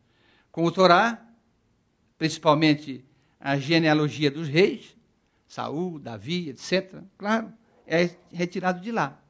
[0.53, 1.21] com o Torá,
[2.17, 3.05] principalmente
[3.41, 4.97] a genealogia dos reis,
[5.49, 7.03] Saul, Davi, etc.
[7.19, 7.53] Claro,
[7.85, 9.21] é retirado de lá.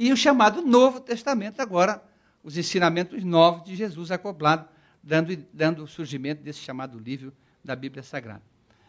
[0.00, 2.02] E o chamado Novo Testamento, agora,
[2.42, 4.66] os ensinamentos novos de Jesus acoplado,
[5.02, 8.40] dando, dando o surgimento desse chamado livro da Bíblia Sagrada.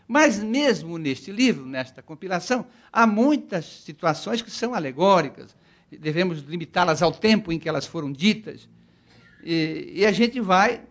[0.08, 5.54] Mas mesmo neste livro, nesta compilação, há muitas situações que são alegóricas,
[5.92, 8.70] devemos limitá-las ao tempo em que elas foram ditas,
[9.44, 10.82] e, e a gente vai,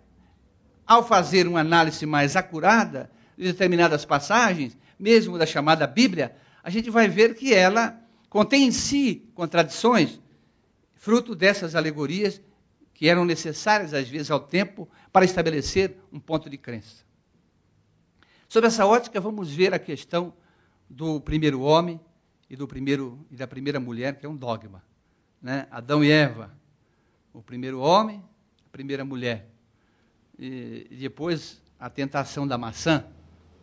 [0.87, 6.91] ao fazer uma análise mais acurada de determinadas passagens, mesmo da chamada Bíblia, a gente
[6.91, 7.99] vai ver que ela
[8.31, 10.21] contém em si contradições,
[10.95, 12.40] fruto dessas alegorias
[12.95, 17.05] que eram necessárias, às vezes, ao tempo para estabelecer um ponto de crença.
[18.49, 20.33] Sob essa ótica, vamos ver a questão
[20.88, 22.01] do primeiro homem
[22.49, 24.83] e, do primeiro, e da primeira mulher, que é um dogma.
[25.40, 25.66] Né?
[25.71, 26.53] Adão e Eva,
[27.33, 28.23] o primeiro homem,
[28.66, 29.49] a primeira mulher.
[30.38, 33.05] E, e depois a tentação da maçã,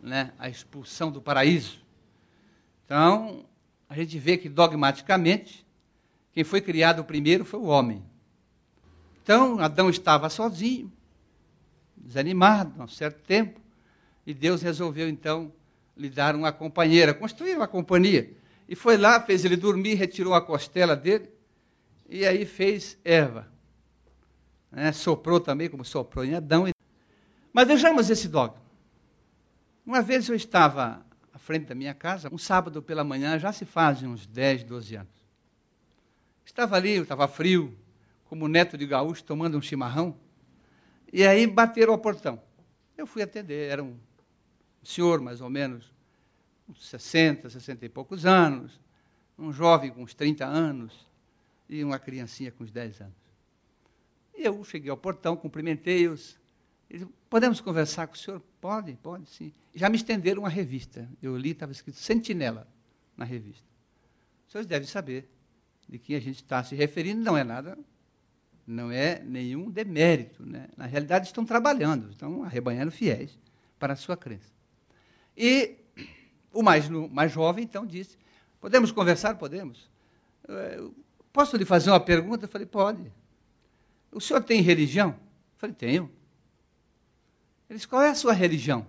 [0.02, 0.32] né?
[0.38, 1.80] a expulsão do paraíso.
[2.84, 3.44] Então,
[3.88, 5.66] a gente vê que dogmaticamente,
[6.32, 8.04] quem foi criado primeiro foi o homem.
[9.22, 10.92] Então, Adão estava sozinho,
[11.96, 13.60] desanimado há um certo tempo.
[14.26, 15.52] E Deus resolveu então
[15.96, 18.30] lhe dar uma companheira, construir uma companhia.
[18.68, 21.30] E foi lá, fez ele dormir, retirou a costela dele,
[22.08, 23.48] e aí fez Eva.
[24.70, 24.92] Né?
[24.92, 26.66] Soprou também, como soprou em Adão.
[27.52, 28.62] Mas vejamos esse dogma.
[29.84, 31.04] Uma vez eu estava
[31.48, 35.14] frente da minha casa, um sábado pela manhã, já se fazem uns 10, 12 anos.
[36.44, 37.74] Estava ali, estava frio,
[38.26, 40.14] como neto de gaúcho, tomando um chimarrão,
[41.10, 42.38] e aí bateram ao portão.
[42.98, 43.96] Eu fui atender, era um
[44.82, 45.90] senhor mais ou menos,
[46.68, 48.78] uns 60, 60 e poucos anos,
[49.38, 51.08] um jovem com uns 30 anos
[51.66, 53.16] e uma criancinha com uns 10 anos.
[54.36, 56.37] E eu cheguei ao portão, cumprimentei-os.
[57.28, 58.40] Podemos conversar com o senhor?
[58.60, 59.52] Pode, pode, sim.
[59.74, 61.08] Já me estenderam uma revista.
[61.22, 62.66] Eu li, estava escrito Sentinela
[63.16, 63.66] na revista.
[64.46, 65.28] Os senhores devem saber
[65.88, 67.78] de quem a gente está se referindo, não é nada,
[68.66, 70.44] não é nenhum demérito.
[70.44, 70.68] Né?
[70.76, 73.38] Na realidade, estão trabalhando, estão arrebanhando fiéis
[73.78, 74.50] para a sua crença.
[75.36, 75.76] E
[76.52, 78.16] o mais, mais jovem, então, disse:
[78.60, 79.36] Podemos conversar?
[79.36, 79.90] Podemos.
[80.48, 80.80] É,
[81.32, 82.46] Posso lhe fazer uma pergunta?
[82.46, 83.12] Eu falei: Pode.
[84.10, 85.10] O senhor tem religião?
[85.10, 86.10] Eu falei: Tenho.
[87.68, 88.86] Ele disse: Qual é a sua religião?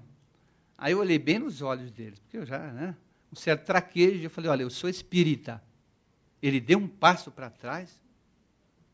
[0.77, 2.95] Aí eu olhei bem nos olhos dele, porque eu já, né?
[3.31, 5.61] Um certo traquejo, eu falei: Olha, eu sou espírita.
[6.41, 8.01] Ele deu um passo para trás,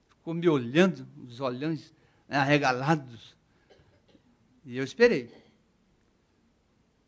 [0.10, 1.94] ficou me olhando, os olhões
[2.28, 3.36] né, arregalados.
[4.66, 5.32] E eu esperei.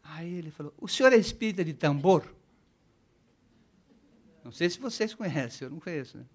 [0.03, 2.35] Aí ele falou: O senhor é espírita de tambor?
[4.43, 6.17] Não sei se vocês conhecem, eu não conheço.
[6.17, 6.25] Né?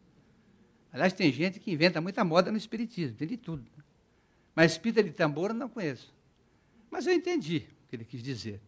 [0.92, 3.64] Aliás, tem gente que inventa muita moda no espiritismo, tem de tudo.
[4.54, 6.12] Mas espírita de tambor eu não conheço.
[6.92, 8.60] Mas eu entendi o que ele quis dizer.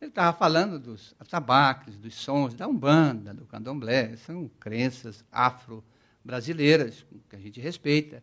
[0.00, 7.34] Ele estava falando dos atabaques, dos sons da Umbanda, do candomblé, são crenças afro-brasileiras, que
[7.34, 8.22] a gente respeita,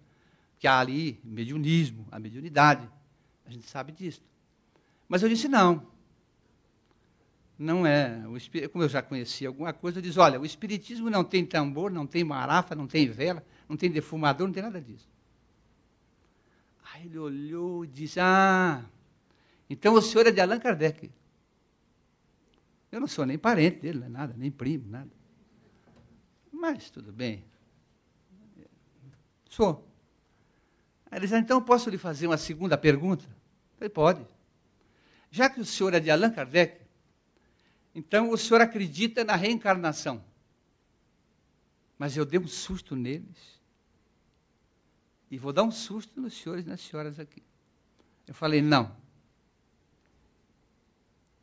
[0.58, 2.90] que há ali mediunismo, a mediunidade,
[3.46, 4.22] a gente sabe disso.
[5.10, 5.86] Mas eu disse não,
[7.60, 8.24] não é.
[8.72, 12.08] como eu já conhecia alguma coisa, eu disse, olha, o espiritismo não tem tambor, não
[12.08, 15.10] tem marafa, não tem vela, não tem defumador, não tem nada disso.
[16.94, 18.86] Aí ele olhou e disse, ah,
[19.72, 21.10] então o senhor é de Allan Kardec.
[22.92, 25.10] Eu não sou nem parente dele, não é nada, nem primo, nada.
[26.52, 27.46] Mas tudo bem.
[29.50, 29.88] Sou.
[31.10, 33.24] Aí ele disse, ah, então posso lhe fazer uma segunda pergunta?
[33.78, 34.28] Falei, pode.
[35.30, 36.82] Já que o senhor é de Allan Kardec,
[37.96, 40.22] então o senhor acredita na reencarnação.
[41.98, 43.62] Mas eu dei um susto neles.
[45.30, 47.42] E vou dar um susto nos senhores e nas senhoras aqui.
[48.28, 49.00] Eu falei, não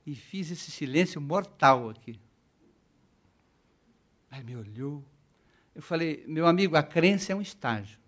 [0.08, 2.18] e fiz esse silêncio mortal aqui.
[4.30, 5.04] Aí me olhou.
[5.74, 7.98] Eu falei, meu amigo, a crença é um estágio.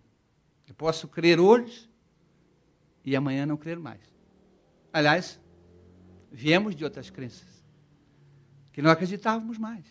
[0.67, 1.91] Eu posso crer hoje
[3.05, 4.01] e amanhã não crer mais.
[4.91, 5.39] Aliás,
[6.33, 7.63] viemos de outras crenças
[8.73, 9.85] que não acreditávamos mais.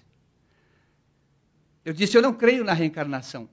[1.85, 3.47] Eu disse, eu não creio na reencarnação.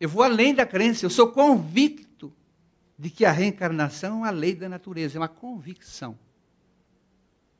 [0.00, 2.34] Eu vou além da crença, eu sou convicto
[2.98, 6.18] de que a reencarnação é uma lei da natureza, é uma convicção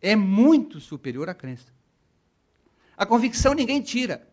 [0.00, 1.72] é muito superior à crença.
[2.96, 4.28] A convicção ninguém tira.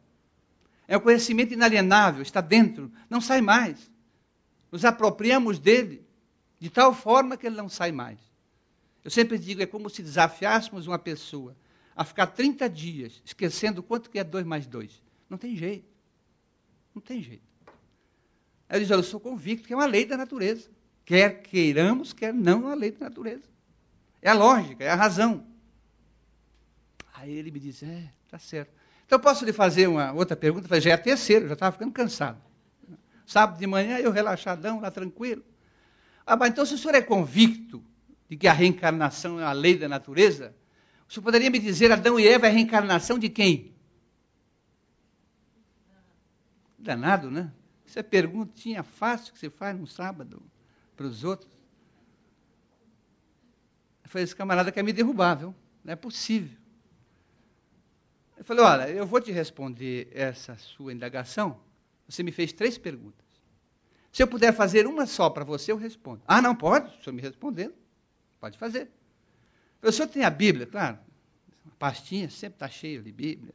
[0.87, 3.91] É o conhecimento inalienável, está dentro, não sai mais.
[4.71, 6.05] Nos apropriamos dele
[6.59, 8.19] de tal forma que ele não sai mais.
[9.03, 11.55] Eu sempre digo, é como se desafiássemos uma pessoa
[11.95, 15.01] a ficar 30 dias esquecendo quanto que é 2 mais 2.
[15.29, 15.87] Não tem jeito.
[16.93, 17.43] Não tem jeito.
[18.69, 20.69] Aí ele diz, eu sou convicto que é uma lei da natureza.
[21.05, 23.43] Quer queiramos, quer não, é uma lei da natureza.
[24.21, 25.45] É a lógica, é a razão.
[27.17, 28.71] Aí ele me disse, é, tá certo.
[29.05, 30.67] Então posso lhe fazer uma outra pergunta?
[30.67, 32.39] Falei, já é a terceira, já estava ficando cansado.
[33.25, 35.43] Sábado de manhã, eu relaxadão, lá tranquilo.
[36.25, 37.83] Ah, mas então se o senhor é convicto
[38.29, 40.55] de que a reencarnação é a lei da natureza,
[41.09, 43.73] o senhor poderia me dizer, Adão e Eva é a reencarnação de quem?
[46.77, 47.51] Danado, né?
[47.83, 50.39] Isso é perguntinha fácil que você faz no sábado
[50.95, 51.51] para os outros.
[54.05, 55.55] Foi esse camarada quer me derrubar, viu?
[55.83, 56.66] Não é possível.
[58.37, 61.59] Eu falei, olha, eu vou te responder essa sua indagação.
[62.07, 63.25] Você me fez três perguntas.
[64.11, 66.21] Se eu puder fazer uma só para você, eu respondo.
[66.27, 66.87] Ah, não pode?
[66.87, 67.73] O senhor me respondendo.
[68.39, 68.89] Pode fazer.
[69.81, 70.97] O senhor tem a Bíblia, claro.
[71.67, 73.53] A pastinha sempre está cheia de Bíblia.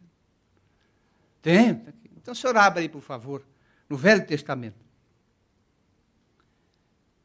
[1.40, 1.74] Tem.
[1.74, 3.44] Tá então o senhor abre aí, por favor,
[3.88, 4.84] no Velho Testamento.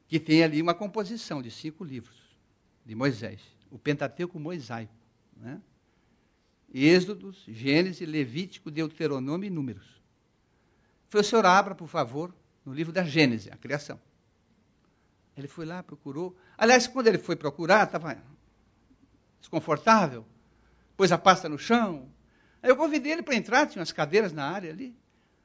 [0.07, 2.17] Que tem ali uma composição de cinco livros
[2.85, 3.41] de Moisés.
[3.69, 4.93] O Pentateuco mosaico.
[5.35, 5.61] Né?
[6.73, 10.01] Êxodos, Gênesis, Levítico, Deuteronômio e Números.
[11.09, 12.33] Foi o senhor abra, por favor,
[12.65, 13.99] no livro da Gênesis, a criação.
[15.35, 16.35] Ele foi lá, procurou.
[16.57, 18.17] Aliás, quando ele foi procurar, estava
[19.39, 20.25] desconfortável,
[20.97, 22.09] pôs a pasta no chão.
[22.61, 24.95] Aí eu convidei ele para entrar, tinha umas cadeiras na área ali.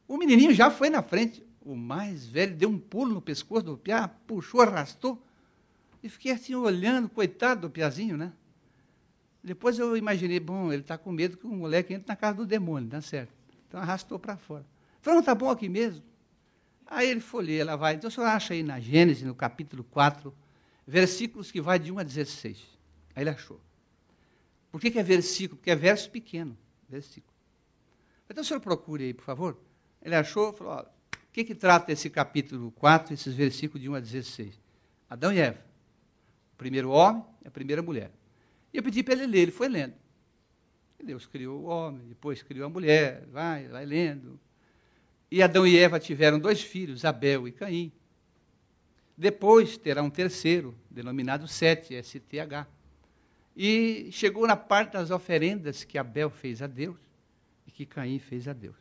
[0.09, 1.45] O menininho já foi na frente.
[1.61, 5.23] O mais velho deu um pulo no pescoço do piá, puxou, arrastou.
[6.03, 8.33] E fiquei assim olhando, coitado do piazinho, né?
[9.43, 12.47] Depois eu imaginei, bom, ele está com medo que o moleque entre na casa do
[12.47, 13.33] demônio, tá certo.
[13.67, 14.65] Então arrastou para fora.
[15.01, 16.03] Falei, não, está bom aqui mesmo.
[16.87, 17.95] Aí ele folheia, ela vai.
[17.95, 20.33] Então o senhor acha aí na Gênesis, no capítulo 4,
[20.87, 22.59] versículos que vai de 1 a 16.
[23.17, 23.61] Aí ele achou.
[24.71, 25.59] Por que, que é versículo?
[25.59, 26.57] Porque é verso pequeno.
[26.89, 27.33] Versículo.
[28.29, 29.59] Então o senhor procure aí, por favor.
[30.01, 34.01] Ele achou, falou, o que, que trata esse capítulo 4, esses versículos de 1 a
[34.01, 34.61] 16?
[35.11, 35.59] Adão e Eva.
[36.55, 38.11] O primeiro homem e a primeira mulher.
[38.73, 39.95] E eu pedi para ele ler, ele foi lendo.
[41.03, 44.39] Deus criou o homem, depois criou a mulher, vai, vai lendo.
[45.31, 47.93] E Adão e Eva tiveram dois filhos, Abel e Caim.
[49.17, 52.67] Depois terá um terceiro, denominado Sete, STH.
[53.57, 56.99] E chegou na parte das oferendas que Abel fez a Deus
[57.67, 58.77] e que Caim fez a Deus.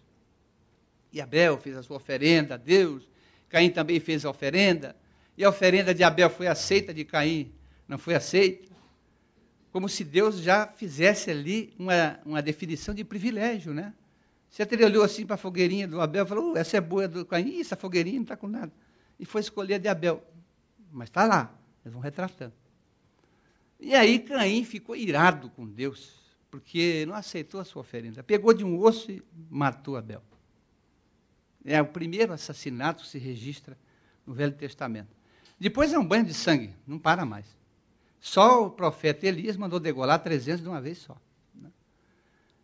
[1.11, 3.07] E Abel fez a sua oferenda a Deus.
[3.49, 4.95] Caim também fez a oferenda.
[5.37, 7.51] E a oferenda de Abel foi aceita, de Caim
[7.87, 8.70] não foi aceita.
[9.71, 13.93] Como se Deus já fizesse ali uma, uma definição de privilégio, né?
[14.49, 17.07] Se ele olhou assim para a fogueirinha do Abel e falou: oh, essa é boa
[17.07, 18.71] do Caim, essa fogueirinha não está com nada.
[19.17, 20.21] E foi escolher a de Abel.
[20.91, 22.53] Mas está lá, eles vão retratando.
[23.79, 26.19] E aí Caim ficou irado com Deus,
[26.51, 28.21] porque não aceitou a sua oferenda.
[28.21, 30.21] Pegou de um osso e matou Abel.
[31.63, 33.77] É o primeiro assassinato que se registra
[34.25, 35.15] no Velho Testamento.
[35.57, 37.45] Depois é um banho de sangue, não para mais.
[38.21, 41.17] Só o profeta Elias mandou degolar 300 de uma vez só.
[41.55, 41.71] Né?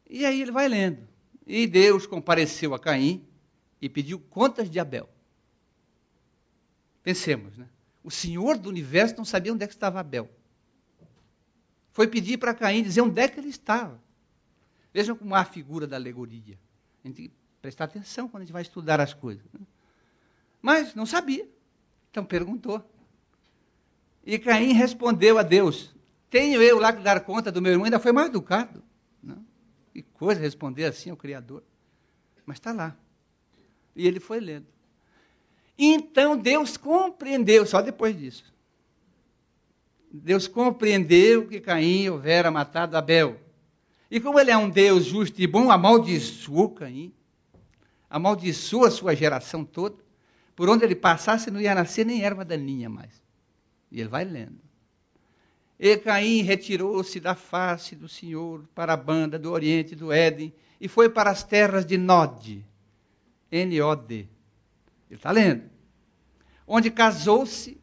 [0.07, 1.05] E aí ele vai lendo.
[1.47, 3.27] E Deus compareceu a Caim
[3.81, 5.09] e pediu contas de Abel.
[7.01, 7.67] Pensemos, né?
[8.03, 10.29] O Senhor do universo não sabia onde é que estava Abel.
[11.91, 13.99] Foi pedir para Caim dizer onde é que ele estava.
[14.93, 16.59] Vejam como há a figura da alegoria.
[17.03, 19.45] A gente tem que prestar atenção quando a gente vai estudar as coisas.
[19.51, 19.65] Né?
[20.61, 21.49] Mas não sabia.
[22.11, 22.87] Então perguntou.
[24.27, 25.89] E Caim respondeu a Deus:
[26.29, 27.85] Tenho eu lá que dar conta do meu irmão?
[27.85, 28.83] Ainda foi mal educado.
[29.93, 31.63] Que coisa responder assim ao Criador.
[32.45, 32.93] Mas está lá.
[33.95, 34.67] E ele foi lendo.
[35.77, 38.53] Então Deus compreendeu, só depois disso.
[40.11, 43.39] Deus compreendeu que Caim houvera matado Abel.
[44.11, 47.13] E como ele é um Deus justo e bom, amaldiçoou Caim.
[48.09, 49.95] Amaldiçoou a sua geração toda.
[50.53, 53.25] Por onde ele passasse não ia nascer nem erva daninha mais.
[53.91, 54.59] E ele vai lendo.
[55.79, 60.87] E Caim retirou-se da face do Senhor para a banda do Oriente do Éden e
[60.87, 62.65] foi para as terras de Nod.
[63.51, 64.15] N-O-D.
[64.15, 64.29] Ele
[65.11, 65.69] está lendo.
[66.65, 67.77] Onde casou-se,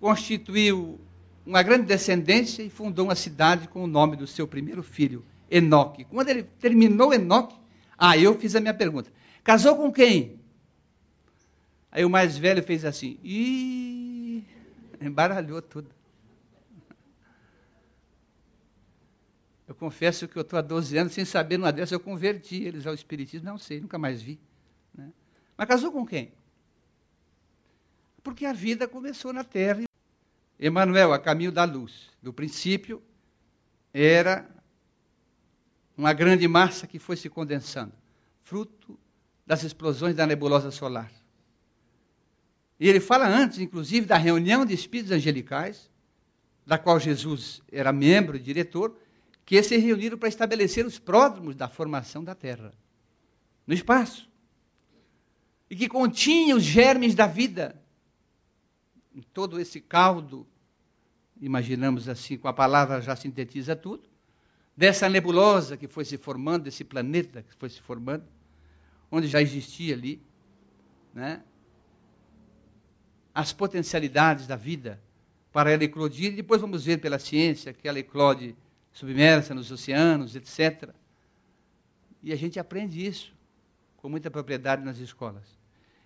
[0.00, 1.00] constituiu
[1.46, 6.04] uma grande descendência e fundou uma cidade com o nome do seu primeiro filho, Enoque.
[6.04, 7.56] Quando ele terminou Enoque,
[7.96, 9.10] ah, eu fiz a minha pergunta.
[9.42, 10.38] Casou com quem?
[11.90, 13.99] Aí o mais velho fez assim, e
[15.00, 15.90] embaralhou tudo.
[19.66, 22.86] Eu confesso que eu estou há 12 anos sem saber numa dessas, eu converti eles
[22.86, 24.40] ao Espiritismo, não sei, nunca mais vi.
[24.92, 25.12] Né?
[25.56, 26.32] Mas casou com quem?
[28.22, 29.84] Porque a vida começou na Terra.
[30.58, 32.10] Emmanuel, a caminho da luz.
[32.20, 33.00] Do princípio,
[33.94, 34.48] era
[35.96, 37.92] uma grande massa que foi se condensando,
[38.42, 38.98] fruto
[39.46, 41.10] das explosões da nebulosa solar.
[42.80, 45.90] E ele fala antes, inclusive, da reunião de espíritos angelicais,
[46.66, 48.96] da qual Jesus era membro e diretor,
[49.44, 52.72] que se reuniram para estabelecer os pródromos da formação da Terra,
[53.66, 54.30] no espaço.
[55.68, 57.78] E que continha os germes da vida.
[59.14, 60.46] Em todo esse caldo,
[61.38, 64.08] imaginamos assim, com a palavra já sintetiza tudo,
[64.74, 68.24] dessa nebulosa que foi se formando, desse planeta que foi se formando,
[69.10, 70.22] onde já existia ali,
[71.12, 71.42] né,
[73.34, 75.00] as potencialidades da vida
[75.52, 78.54] para ela eclodir, e depois vamos ver pela ciência que ela eclode
[78.92, 80.90] submersa nos oceanos, etc.
[82.22, 83.32] E a gente aprende isso
[83.96, 85.44] com muita propriedade nas escolas.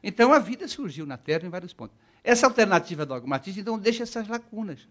[0.02, 1.96] Então a vida surgiu na Terra em vários pontos.
[2.22, 4.88] Essa alternativa dogmatista, então, deixa essas lacunas.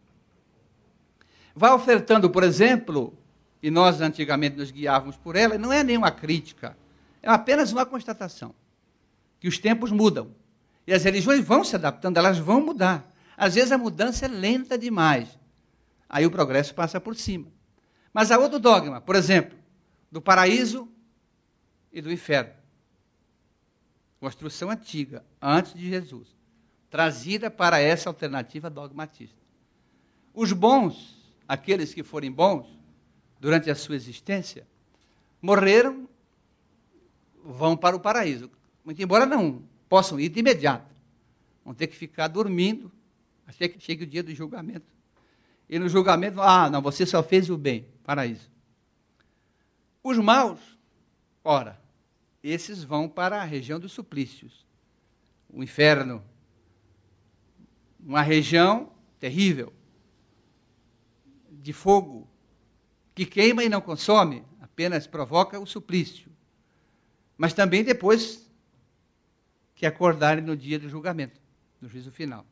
[1.55, 3.13] Vai ofertando, por exemplo,
[3.61, 6.77] e nós antigamente nos guiávamos por ela, não é nenhuma crítica,
[7.21, 8.53] é apenas uma constatação,
[9.39, 10.31] que os tempos mudam.
[10.86, 13.09] E as religiões vão se adaptando, elas vão mudar.
[13.38, 15.27] Às vezes a mudança é lenta demais.
[16.07, 17.51] Aí o progresso passa por cima.
[18.13, 19.57] Mas há outro dogma, por exemplo,
[20.11, 20.88] do paraíso
[21.91, 22.53] e do inferno.
[24.19, 26.27] Construção antiga, antes de Jesus,
[26.89, 29.41] trazida para essa alternativa dogmatista.
[30.34, 32.67] Os bons, aqueles que forem bons,
[33.39, 34.67] durante a sua existência,
[35.41, 36.07] morreram,
[37.43, 38.49] vão para o paraíso.
[38.86, 39.63] Muito embora não
[39.93, 40.91] possam ir de imediato.
[41.63, 42.91] Vão ter que ficar dormindo
[43.45, 44.91] até que chegue o dia do julgamento.
[45.69, 47.85] E no julgamento, ah, não, você só fez o bem.
[48.03, 48.49] Paraíso.
[50.03, 50.59] Os maus,
[51.43, 51.79] ora,
[52.43, 54.65] esses vão para a região dos suplícios.
[55.47, 56.23] O inferno.
[57.99, 59.71] Uma região terrível.
[61.51, 62.27] De fogo.
[63.13, 66.31] Que queima e não consome, apenas provoca o suplício.
[67.37, 68.42] Mas também depois
[69.84, 71.41] que acordarem no dia do julgamento,
[71.81, 72.45] no juízo final.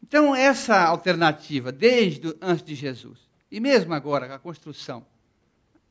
[0.00, 3.18] Então, essa alternativa, desde antes de Jesus,
[3.50, 5.04] e mesmo agora, a construção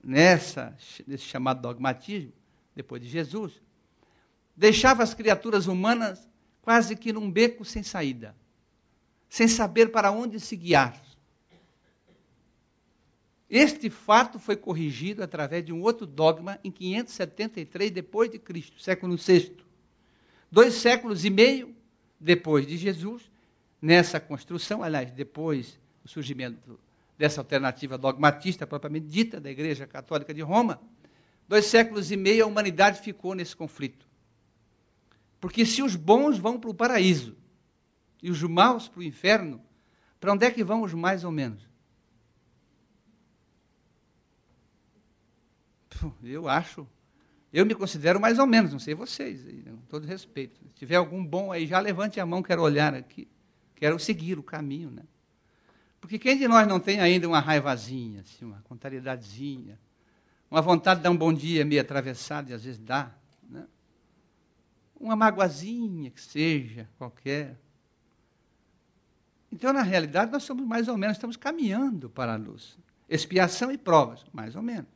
[0.02, 0.74] nessa,
[1.06, 2.32] nesse chamado dogmatismo,
[2.74, 3.62] depois de Jesus,
[4.56, 6.26] deixava as criaturas humanas
[6.62, 8.34] quase que num beco sem saída,
[9.28, 10.98] sem saber para onde se guiar.
[13.50, 19.18] Este fato foi corrigido através de um outro dogma em 573 depois de Cristo, século
[19.18, 19.66] VI.
[20.56, 21.76] Dois séculos e meio
[22.18, 23.30] depois de Jesus,
[23.82, 26.80] nessa construção, aliás, depois do surgimento
[27.18, 30.82] dessa alternativa dogmatista propriamente dita da Igreja Católica de Roma,
[31.46, 34.08] dois séculos e meio a humanidade ficou nesse conflito.
[35.42, 37.36] Porque se os bons vão para o paraíso
[38.24, 39.62] e os maus para o inferno,
[40.22, 41.70] para onde é que vão os mais ou menos?
[46.24, 46.88] Eu acho,
[47.56, 50.60] eu me considero mais ou menos, não sei vocês, com todo respeito.
[50.60, 53.30] Se tiver algum bom aí, já levante a mão, quero olhar aqui,
[53.76, 55.04] quero seguir o caminho, né?
[56.02, 59.80] Porque quem de nós não tem ainda uma raivazinha, assim, uma contrariedadezinha,
[60.52, 63.10] uma vontade de dar um bom dia meio atravessado, e às vezes dá,
[63.50, 63.66] né?
[65.00, 67.58] Uma magoazinha que seja, qualquer.
[69.50, 72.78] Então, na realidade, nós somos mais ou menos, estamos caminhando para a luz.
[73.08, 74.95] Expiação e provas, mais ou menos.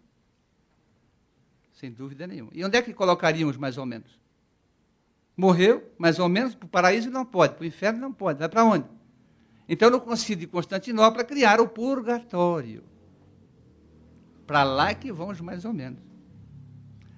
[1.80, 2.51] Sem dúvida nenhuma.
[2.53, 4.19] E onde é que colocaríamos mais ou menos?
[5.36, 8.38] Morreu, mais ou menos, para o paraíso não pode, para o inferno não pode.
[8.38, 8.86] Vai para onde?
[9.67, 12.84] Então, no concílio de Constantinopla, criaram o purgatório.
[14.45, 16.01] Para lá é que vamos mais ou menos.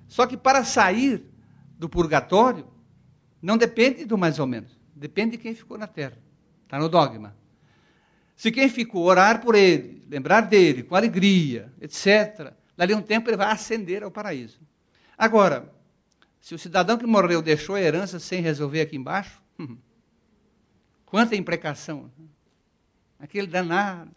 [0.07, 1.25] Só que para sair
[1.79, 2.67] do purgatório,
[3.41, 4.79] não depende do mais ou menos.
[4.95, 6.19] Depende de quem ficou na terra.
[6.65, 7.35] Está no dogma.
[8.35, 13.37] Se quem ficou orar por ele, lembrar dele, com alegria, etc., dali um tempo ele
[13.37, 14.59] vai ascender ao paraíso.
[15.17, 15.71] Agora,
[16.39, 19.41] se o cidadão que morreu deixou a herança sem resolver aqui embaixo,
[21.05, 22.11] quanta imprecação.
[23.19, 24.11] Aquele danado,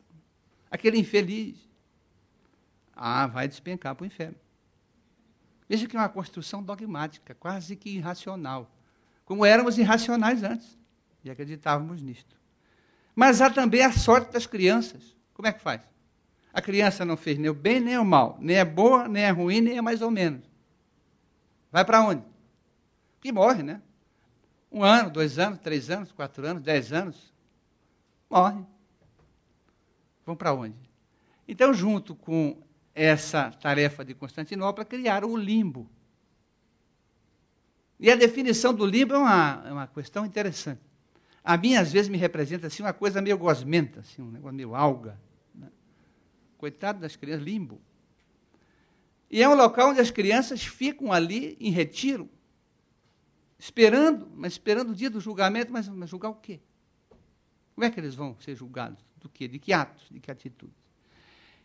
[0.70, 1.58] aquele infeliz.
[2.96, 4.36] Ah, vai despencar para o inferno.
[5.68, 8.70] Veja que é uma construção dogmática, quase que irracional.
[9.24, 10.78] Como éramos irracionais antes
[11.22, 12.36] e acreditávamos nisto.
[13.14, 15.16] Mas há também a sorte das crianças.
[15.32, 15.80] Como é que faz?
[16.54, 19.30] A criança não fez nem o bem nem o mal, nem é boa, nem é
[19.30, 20.40] ruim, nem é mais ou menos.
[21.72, 22.22] Vai para onde?
[23.20, 23.82] Que morre, né?
[24.70, 27.34] Um ano, dois anos, três anos, quatro anos, dez anos.
[28.30, 28.64] Morre.
[30.24, 30.76] Vão para onde?
[31.48, 32.62] Então, junto com
[32.94, 35.90] essa tarefa de Constantinopla, criaram o limbo.
[37.98, 40.80] E a definição do limbo é uma, é uma questão interessante.
[41.42, 44.76] A mim, às vezes, me representa assim, uma coisa meio gosmenta, assim, um negócio meio
[44.76, 45.18] alga.
[46.64, 47.78] Coitado das crianças, limbo.
[49.30, 52.26] E é um local onde as crianças ficam ali em retiro,
[53.58, 56.60] esperando, mas esperando o dia do julgamento, mas, mas julgar o quê?
[57.74, 59.04] Como é que eles vão ser julgados?
[59.18, 59.46] Do quê?
[59.46, 60.06] De que atos?
[60.10, 60.82] De que atitudes?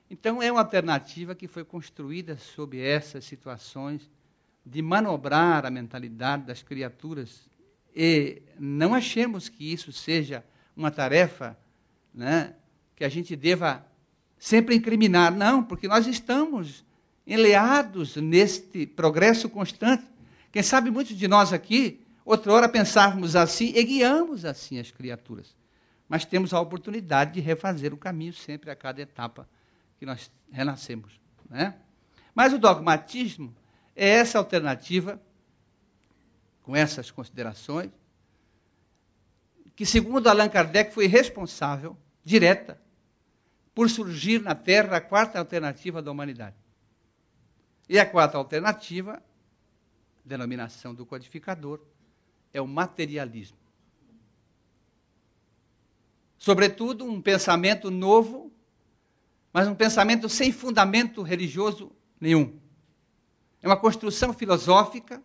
[0.09, 4.11] Então, é uma alternativa que foi construída sob essas situações
[4.65, 7.49] de manobrar a mentalidade das criaturas.
[7.95, 10.43] E não achemos que isso seja
[10.75, 11.57] uma tarefa
[12.13, 12.53] né,
[12.97, 13.87] que a gente deva
[14.39, 15.35] sempre incriminar.
[15.35, 16.85] Não, porque nós estamos
[17.27, 20.03] enleados neste progresso constante.
[20.51, 25.53] Quem sabe muitos de nós aqui, outra hora pensávamos assim e guiamos assim as criaturas.
[26.07, 29.47] Mas temos a oportunidade de refazer o caminho sempre a cada etapa
[29.99, 31.19] que nós renascemos.
[31.47, 31.75] Né?
[32.33, 33.53] Mas o dogmatismo
[33.95, 35.21] é essa alternativa,
[36.63, 37.91] com essas considerações,
[39.75, 42.81] que, segundo Allan Kardec, foi responsável, direta,
[43.73, 46.55] por surgir na Terra a quarta alternativa da humanidade.
[47.87, 49.21] E a quarta alternativa,
[50.23, 51.79] denominação do codificador,
[52.53, 53.57] é o materialismo.
[56.37, 58.51] Sobretudo, um pensamento novo
[59.53, 62.59] mas um pensamento sem fundamento religioso nenhum.
[63.61, 65.21] É uma construção filosófica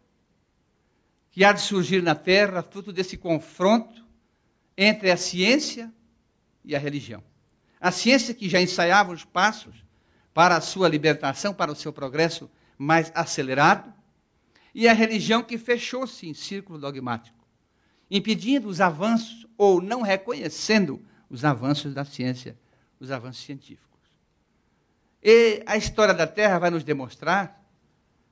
[1.30, 4.05] que há de surgir na Terra, fruto desse confronto
[4.76, 5.92] entre a ciência
[6.64, 7.22] e a religião.
[7.85, 9.74] A ciência que já ensaiava os passos
[10.32, 13.93] para a sua libertação, para o seu progresso mais acelerado,
[14.74, 17.37] e a religião que fechou-se em círculo dogmático,
[18.11, 22.59] impedindo os avanços ou não reconhecendo os avanços da ciência,
[22.99, 24.01] os avanços científicos.
[25.22, 27.62] E a história da Terra vai nos demonstrar,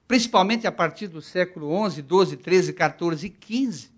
[0.09, 3.91] principalmente a partir do século XI, XII, XIII, XIV e XV,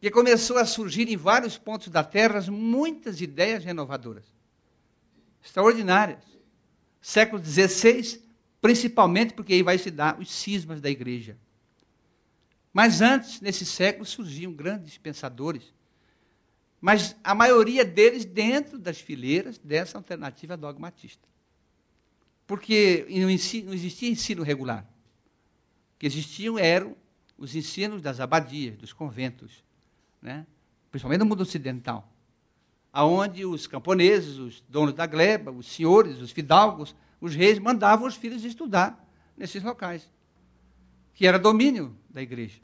[0.00, 4.24] que começou a surgir em vários pontos da Terra muitas ideias renovadoras,
[5.42, 6.22] extraordinárias.
[7.00, 8.20] Século XVI,
[8.60, 11.36] principalmente porque aí vai se dar os cismas da igreja.
[12.72, 15.72] Mas antes, nesse século, surgiam grandes pensadores
[16.80, 21.26] mas a maioria deles dentro das fileiras dessa alternativa dogmatista.
[22.46, 24.84] Porque não, existia ensino regular.
[25.94, 26.96] O que existiam eram
[27.36, 29.64] os ensinos das abadias, dos conventos,
[30.20, 30.46] né?
[30.90, 32.12] principalmente no mundo ocidental.
[32.92, 38.16] aonde os camponeses, os donos da gleba, os senhores, os fidalgos, os reis mandavam os
[38.16, 39.04] filhos estudar
[39.36, 40.08] nesses locais,
[41.14, 42.60] que era domínio da igreja.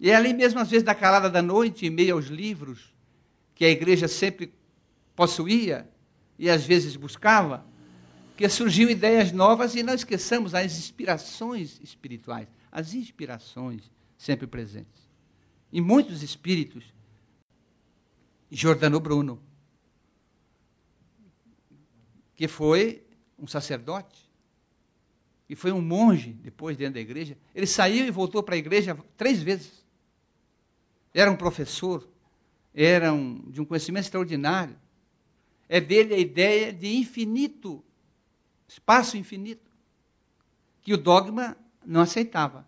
[0.00, 2.92] E é ali mesmo, às vezes, na calada da noite, em meio aos livros
[3.54, 4.52] que a igreja sempre
[5.14, 5.88] possuía
[6.38, 7.64] e às vezes buscava,
[8.36, 15.03] que surgiam ideias novas e não esqueçamos as inspirações espirituais, as inspirações sempre presentes.
[15.74, 16.84] E muitos espíritos,
[18.48, 19.42] Jordano Bruno,
[22.36, 23.04] que foi
[23.36, 24.30] um sacerdote,
[25.48, 28.96] e foi um monge depois dentro da igreja, ele saiu e voltou para a igreja
[29.16, 29.84] três vezes.
[31.12, 32.08] Era um professor,
[32.72, 34.78] era um, de um conhecimento extraordinário.
[35.68, 37.84] É dele a ideia de infinito
[38.68, 39.70] espaço infinito,
[40.82, 42.64] que o dogma não aceitava.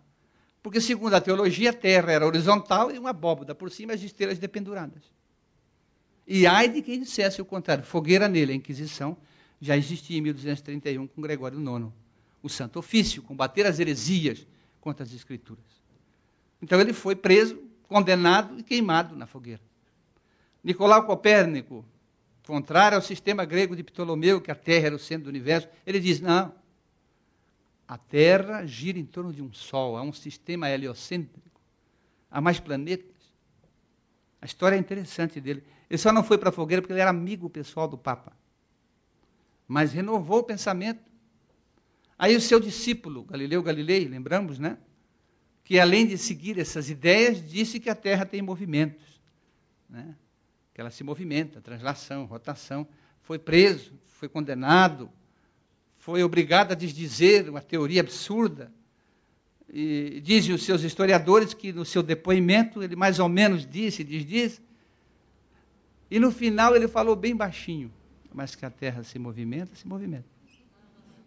[0.66, 4.36] Porque, segundo a teologia, a terra era horizontal e uma abóboda por cima as estrelas
[4.36, 5.00] dependuradas.
[6.26, 7.84] E ai de quem dissesse o contrário.
[7.84, 9.16] Fogueira nele, a Inquisição
[9.60, 11.92] já existia em 1231 com Gregório IX.
[12.42, 14.44] O Santo Ofício, combater as heresias
[14.80, 15.64] contra as Escrituras.
[16.60, 19.62] Então ele foi preso, condenado e queimado na fogueira.
[20.64, 21.84] Nicolau Copérnico,
[22.44, 26.00] contrário ao sistema grego de Ptolomeu, que a Terra era o centro do universo, ele
[26.00, 26.52] diz: não.
[27.86, 31.60] A Terra gira em torno de um Sol, é um sistema heliocêntrico.
[32.30, 33.14] Há mais planetas.
[34.40, 35.64] A história é interessante dele.
[35.88, 38.32] Ele só não foi para a fogueira porque ele era amigo pessoal do Papa.
[39.68, 41.04] Mas renovou o pensamento.
[42.18, 44.78] Aí o seu discípulo, Galileu Galilei, lembramos, né?
[45.62, 49.20] Que além de seguir essas ideias, disse que a Terra tem movimentos.
[49.88, 50.16] Né?
[50.76, 52.86] que ela se movimenta, translação, rotação.
[53.22, 55.10] Foi preso, foi condenado,
[56.06, 58.72] foi obrigado a desdizer uma teoria absurda.
[59.68, 64.62] E dizem os seus historiadores que no seu depoimento ele mais ou menos disse, desdiz.
[66.08, 67.92] E no final ele falou bem baixinho,
[68.32, 70.26] mas que a terra se movimenta, se movimenta.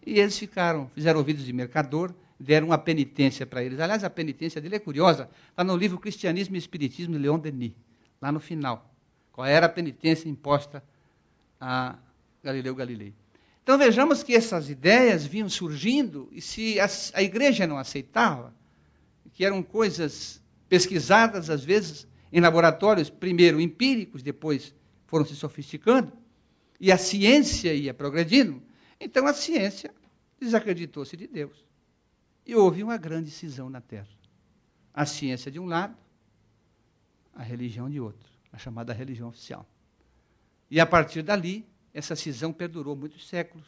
[0.05, 3.81] E eles ficaram, fizeram ouvidos de mercador, deram uma penitência para eles.
[3.81, 7.73] Aliás, a penitência dele é curiosa, está no livro Cristianismo e Espiritismo de Leon Denis,
[8.21, 8.89] lá no final.
[9.33, 10.81] Qual era a penitência imposta
[11.59, 11.97] a
[12.41, 13.13] Galileu Galilei?
[13.69, 18.51] Então vejamos que essas ideias vinham surgindo e se a, a igreja não aceitava,
[19.31, 24.73] que eram coisas pesquisadas às vezes em laboratórios, primeiro empíricos, depois
[25.05, 26.11] foram se sofisticando,
[26.79, 28.59] e a ciência ia progredindo,
[28.99, 29.93] então a ciência
[30.39, 31.63] desacreditou-se de Deus.
[32.47, 34.09] E houve uma grande cisão na Terra.
[34.91, 35.95] A ciência de um lado,
[37.35, 39.63] a religião de outro a chamada religião oficial.
[40.71, 43.67] E a partir dali, essa cisão perdurou muitos séculos.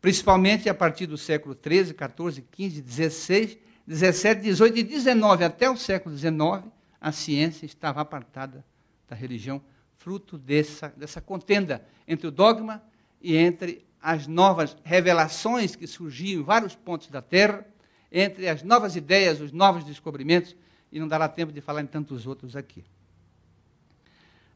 [0.00, 3.58] Principalmente a partir do século XIII, XIV, XV, XVI,
[3.88, 6.70] XVII, XVIII e XIX, até o século XIX,
[7.00, 8.64] a ciência estava apartada
[9.08, 9.62] da religião,
[9.96, 12.82] fruto dessa, dessa contenda entre o dogma
[13.20, 17.66] e entre as novas revelações que surgiam em vários pontos da Terra,
[18.10, 20.54] entre as novas ideias, os novos descobrimentos,
[20.90, 22.84] e não dará tempo de falar em tantos outros aqui.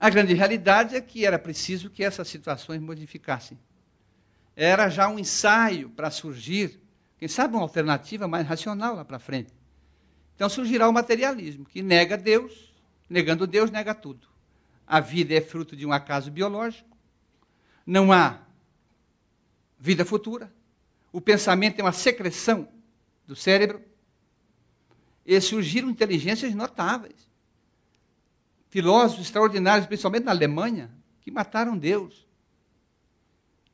[0.03, 3.57] A grande realidade é que era preciso que essas situações modificassem.
[4.57, 6.83] Era já um ensaio para surgir,
[7.19, 9.53] quem sabe uma alternativa mais racional lá para frente.
[10.35, 12.75] Então surgirá o materialismo, que nega Deus,
[13.09, 14.27] negando Deus, nega tudo.
[14.85, 16.99] A vida é fruto de um acaso biológico,
[17.87, 18.41] não há
[19.79, 20.53] vida futura,
[21.13, 22.67] o pensamento é uma secreção
[23.25, 23.81] do cérebro,
[25.25, 27.31] e surgiram inteligências notáveis
[28.73, 32.27] filósofos extraordinários, principalmente na Alemanha, que mataram Deus.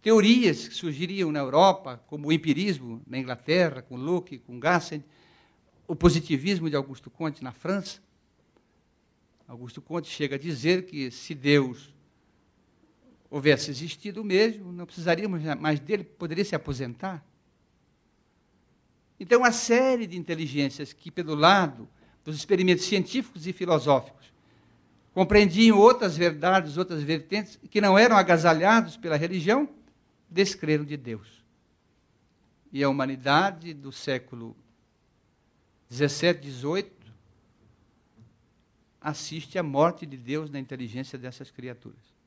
[0.03, 5.05] Teorias que surgiriam na Europa, como o empirismo na Inglaterra, com Locke, com Gassen,
[5.86, 8.01] o positivismo de Augusto Comte na França.
[9.46, 11.94] Augusto Comte chega a dizer que se Deus
[13.30, 17.24] houvesse existido mesmo, não precisaríamos mais dele, poderia se aposentar.
[19.20, 21.88] Então, uma série de inteligências que, pelo lado
[22.24, 24.36] dos experimentos científicos e filosóficos,
[25.12, 29.68] compreendiam outras verdades, outras vertentes, que não eram agasalhados pela religião,
[30.28, 31.44] descreram de Deus.
[32.72, 34.56] E a humanidade do século
[35.88, 36.98] 17, 18
[39.00, 42.18] assiste à morte de Deus na inteligência dessas criaturas.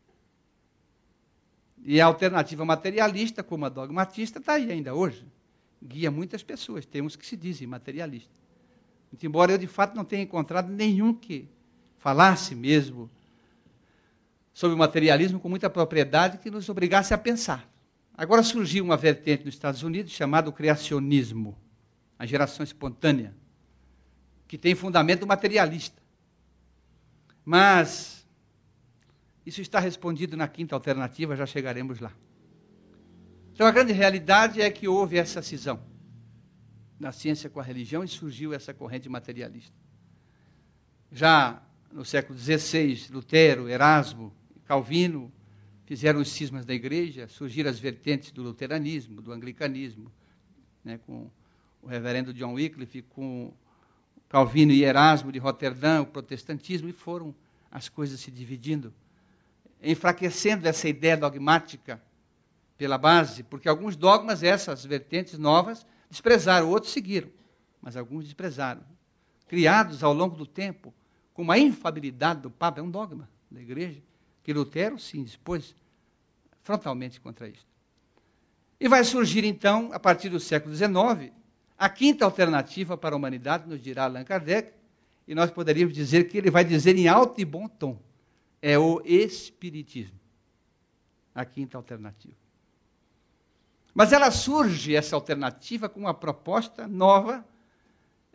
[1.83, 5.25] E a alternativa materialista, como a dogmatista, está aí ainda hoje.
[5.81, 8.29] Guia muitas pessoas, temos que se dizem materialista.
[9.21, 11.47] Embora eu, de fato, não tenha encontrado nenhum que
[12.01, 13.09] falasse mesmo
[14.51, 17.69] sobre o materialismo com muita propriedade que nos obrigasse a pensar.
[18.17, 21.55] Agora surgiu uma vertente nos Estados Unidos chamada criacionismo,
[22.17, 23.35] a geração espontânea,
[24.47, 26.01] que tem fundamento materialista.
[27.45, 28.25] Mas
[29.45, 32.11] Isso está respondido na quinta alternativa, já chegaremos lá.
[33.53, 35.79] Então a grande realidade é que houve essa cisão
[36.99, 39.75] na ciência com a religião e surgiu essa corrente materialista.
[41.11, 44.33] Já no século XVI, Lutero, Erasmo,
[44.65, 45.31] Calvino
[45.85, 50.11] fizeram os cismas da igreja, surgiram as vertentes do luteranismo, do anglicanismo,
[50.83, 51.29] né, com
[51.81, 53.53] o reverendo John Wycliffe, com
[54.29, 57.35] Calvino e Erasmo de Roterdã, o protestantismo, e foram
[57.69, 58.93] as coisas se dividindo,
[59.81, 62.01] enfraquecendo essa ideia dogmática
[62.77, 67.29] pela base, porque alguns dogmas, essas vertentes novas, desprezaram, outros seguiram,
[67.81, 68.81] mas alguns desprezaram.
[69.47, 70.93] Criados ao longo do tempo,
[71.41, 73.99] com uma infabilidade do Papa, é um dogma da igreja,
[74.43, 75.73] que Lutero sim dispôs
[76.61, 77.65] frontalmente contra isto.
[78.79, 81.33] E vai surgir então, a partir do século XIX,
[81.75, 84.71] a quinta alternativa para a humanidade, nos dirá Allan Kardec,
[85.27, 87.99] e nós poderíamos dizer que ele vai dizer em alto e bom tom:
[88.61, 90.19] é o Espiritismo.
[91.33, 92.37] A quinta alternativa.
[93.95, 97.43] Mas ela surge, essa alternativa, com uma proposta nova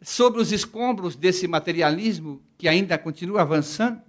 [0.03, 4.01] sobre os escombros desse materialismo que ainda continua avançando,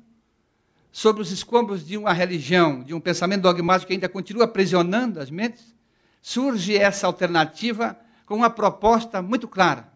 [0.91, 5.29] sobre os escombros de uma religião, de um pensamento dogmático que ainda continua aprisionando as
[5.29, 5.75] mentes,
[6.21, 9.91] surge essa alternativa com uma proposta muito clara.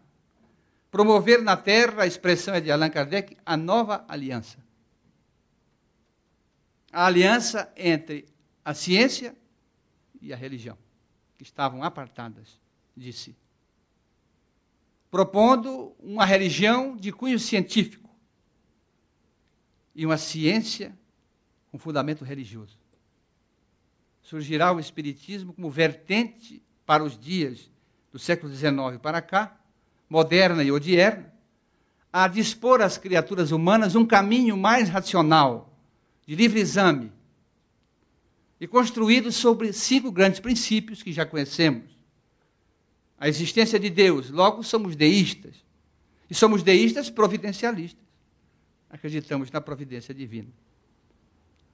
[0.90, 4.58] Promover na Terra, a expressão é de Allan Kardec, a nova aliança.
[6.92, 8.26] A aliança entre
[8.64, 9.34] a ciência
[10.20, 10.78] e a religião,
[11.36, 12.60] que estavam apartadas
[12.96, 13.34] de si.
[15.12, 18.08] Propondo uma religião de cunho científico
[19.94, 20.98] e uma ciência
[21.70, 22.78] com fundamento religioso.
[24.22, 27.70] Surgirá o Espiritismo como vertente para os dias
[28.10, 29.60] do século XIX para cá,
[30.08, 31.30] moderna e odierna,
[32.10, 35.78] a dispor às criaturas humanas um caminho mais racional,
[36.26, 37.12] de livre exame,
[38.58, 42.01] e construído sobre cinco grandes princípios que já conhecemos.
[43.22, 45.54] A existência de Deus, logo somos deístas.
[46.28, 48.04] E somos deístas providencialistas.
[48.90, 50.48] Acreditamos na providência divina.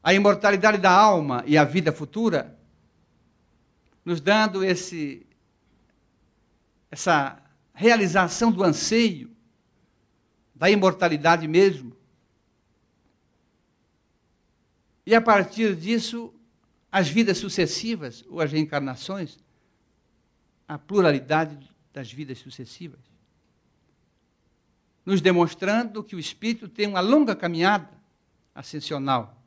[0.02, 2.54] A imortalidade da alma e a vida futura,
[4.04, 5.26] nos dando esse
[6.90, 7.42] essa
[7.72, 9.34] realização do anseio,
[10.54, 11.96] da imortalidade mesmo.
[15.06, 16.30] E a partir disso,
[16.92, 19.38] as vidas sucessivas, ou as reencarnações,
[20.68, 21.58] a pluralidade
[21.92, 23.00] das vidas sucessivas.
[25.04, 27.90] Nos demonstrando que o espírito tem uma longa caminhada
[28.54, 29.42] ascensional.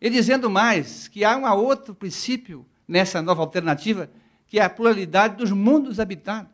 [0.00, 4.10] E dizendo mais, que há um outro princípio nessa nova alternativa
[4.48, 6.50] que é a pluralidade dos mundos habitados.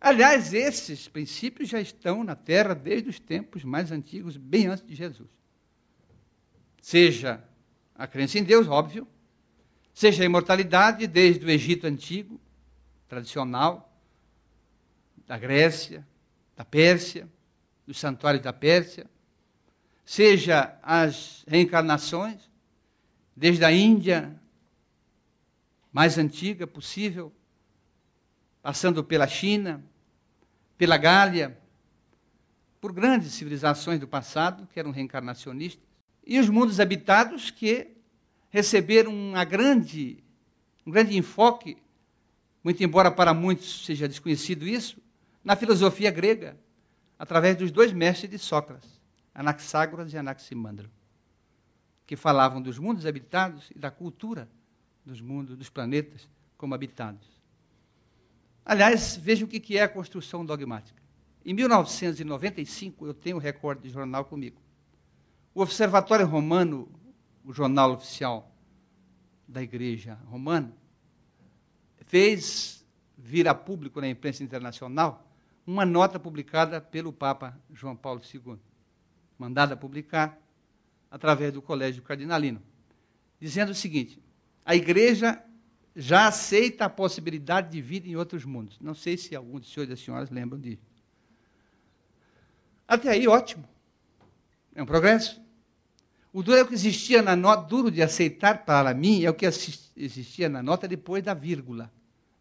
[0.00, 4.94] Aliás, esses princípios já estão na Terra desde os tempos mais antigos, bem antes de
[4.94, 5.28] Jesus.
[6.80, 7.42] Seja
[7.94, 9.06] a crença em Deus, óbvio,
[9.92, 12.40] seja a imortalidade desde o Egito antigo,
[13.08, 13.92] tradicional,
[15.26, 16.06] da Grécia,
[16.56, 17.28] da Pérsia,
[17.86, 19.06] dos santuários da Pérsia,
[20.04, 22.50] seja as reencarnações,
[23.36, 24.38] desde a Índia,
[25.92, 27.32] mais antiga possível,
[28.62, 29.84] passando pela China,
[30.78, 31.58] pela Gália,
[32.80, 35.84] por grandes civilizações do passado que eram reencarnacionistas,
[36.26, 37.91] e os mundos habitados que
[38.52, 40.22] receberam uma grande,
[40.86, 41.78] um grande enfoque,
[42.62, 45.00] muito embora para muitos seja desconhecido isso,
[45.42, 46.56] na filosofia grega,
[47.18, 49.00] através dos dois mestres de Sócrates,
[49.34, 50.90] Anaxágoras e Anaximandro,
[52.06, 54.46] que falavam dos mundos habitados e da cultura
[55.04, 56.28] dos mundos, dos planetas
[56.58, 57.26] como habitados.
[58.64, 61.02] Aliás, veja o que é a construção dogmática.
[61.44, 64.60] Em 1995, eu tenho o recorde de jornal comigo.
[65.54, 66.88] O Observatório Romano,
[67.44, 68.50] o jornal oficial
[69.46, 70.74] da Igreja Romana,
[72.06, 72.84] fez
[73.16, 75.26] vir a público na imprensa internacional
[75.66, 78.58] uma nota publicada pelo Papa João Paulo II,
[79.38, 80.38] mandada publicar
[81.10, 82.60] através do Colégio Cardinalino,
[83.40, 84.22] dizendo o seguinte:
[84.64, 85.42] a igreja
[85.94, 88.78] já aceita a possibilidade de vida em outros mundos.
[88.80, 90.82] Não sei se alguns dos senhores e das senhoras lembram disso.
[92.86, 93.68] Até aí, ótimo.
[94.74, 95.41] É um progresso.
[96.32, 99.34] O duro é o que existia na nota, duro de aceitar para mim, é o
[99.34, 101.92] que existia na nota depois da vírgula.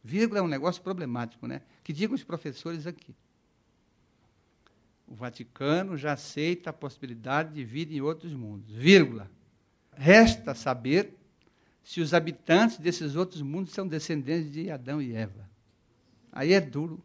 [0.01, 1.61] Vírgula é um negócio problemático, né?
[1.83, 3.13] Que digam os professores aqui.
[5.05, 8.73] O Vaticano já aceita a possibilidade de vida em outros mundos.
[8.73, 9.29] Vírgula.
[9.93, 11.17] Resta saber
[11.83, 15.49] se os habitantes desses outros mundos são descendentes de Adão e Eva.
[16.31, 17.03] Aí é duro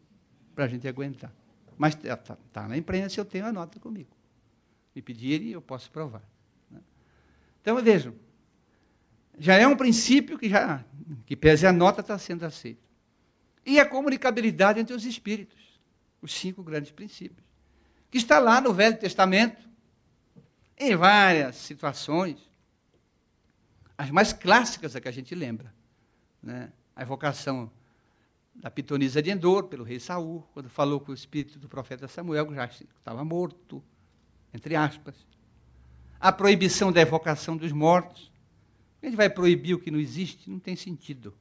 [0.55, 1.33] para a gente aguentar.
[1.77, 4.15] Mas está tá na imprensa, eu tenho a nota comigo.
[4.95, 6.23] Me pedirem, eu posso provar.
[7.67, 8.15] Então vejam,
[9.37, 10.85] já é um princípio que já,
[11.25, 12.81] que pese a nota, está sendo aceito.
[13.65, 15.77] E a comunicabilidade entre os espíritos,
[16.21, 17.45] os cinco grandes princípios,
[18.09, 19.69] que está lá no Velho Testamento,
[20.77, 22.39] em várias situações,
[23.97, 25.75] as mais clássicas é que a gente lembra.
[26.41, 26.71] Né?
[26.95, 27.69] A evocação
[28.55, 32.47] da pitonisa de Endor pelo rei Saul, quando falou com o espírito do profeta Samuel,
[32.47, 33.83] que já estava morto,
[34.53, 35.27] entre aspas.
[36.19, 38.31] A proibição da evocação dos mortos.
[39.01, 40.49] A gente vai proibir o que não existe?
[40.49, 41.33] Não tem sentido.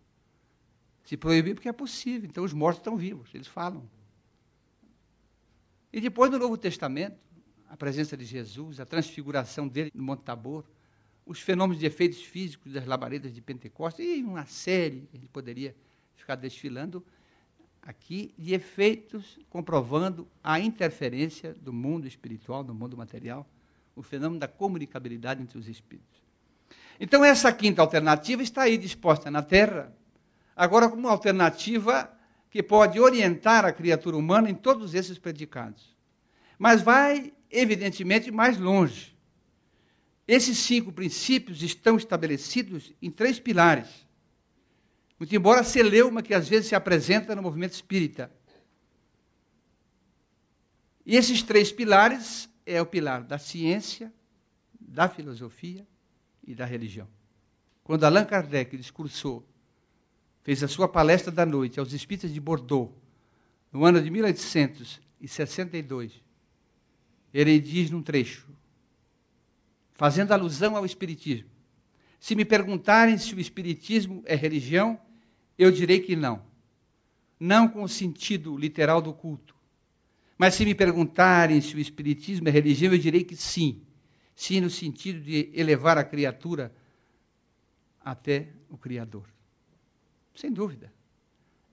[1.04, 2.28] Se proibir porque é possível.
[2.28, 3.88] Então os mortos estão vivos, eles falam.
[5.92, 7.16] E depois no Novo Testamento,
[7.68, 10.64] a presença de Jesus, a transfiguração dele no Monte Tabor,
[11.24, 15.74] os fenômenos de efeitos físicos das labaredas de Pentecostes, e uma série, ele poderia
[16.14, 17.04] ficar desfilando
[17.82, 23.48] aqui, de efeitos comprovando a interferência do mundo espiritual, do mundo material,
[23.96, 26.22] o fenômeno da comunicabilidade entre os espíritos.
[27.00, 29.92] Então, essa quinta alternativa está aí disposta na Terra,
[30.54, 32.08] agora como alternativa
[32.50, 35.96] que pode orientar a criatura humana em todos esses predicados.
[36.58, 39.16] Mas vai evidentemente, mais longe.
[40.26, 43.88] Esses cinco princípios estão estabelecidos em três pilares.
[45.18, 48.30] Muito embora celeuma que às vezes se apresenta no movimento espírita.
[51.04, 54.12] E esses três pilares é o pilar da ciência,
[54.78, 55.86] da filosofia
[56.44, 57.08] e da religião.
[57.84, 59.48] Quando Allan Kardec discursou,
[60.42, 62.92] fez a sua palestra da noite aos espíritas de Bordeaux,
[63.72, 66.22] no ano de 1862,
[67.32, 68.48] ele diz num trecho,
[69.94, 71.50] fazendo alusão ao Espiritismo:
[72.18, 75.00] Se me perguntarem se o Espiritismo é religião,
[75.58, 76.42] eu direi que não.
[77.38, 79.54] Não com o sentido literal do culto.
[80.38, 83.82] Mas se me perguntarem se o Espiritismo é religião, eu direi que sim.
[84.34, 86.74] Sim, no sentido de elevar a criatura
[88.04, 89.24] até o Criador.
[90.34, 90.92] Sem dúvida.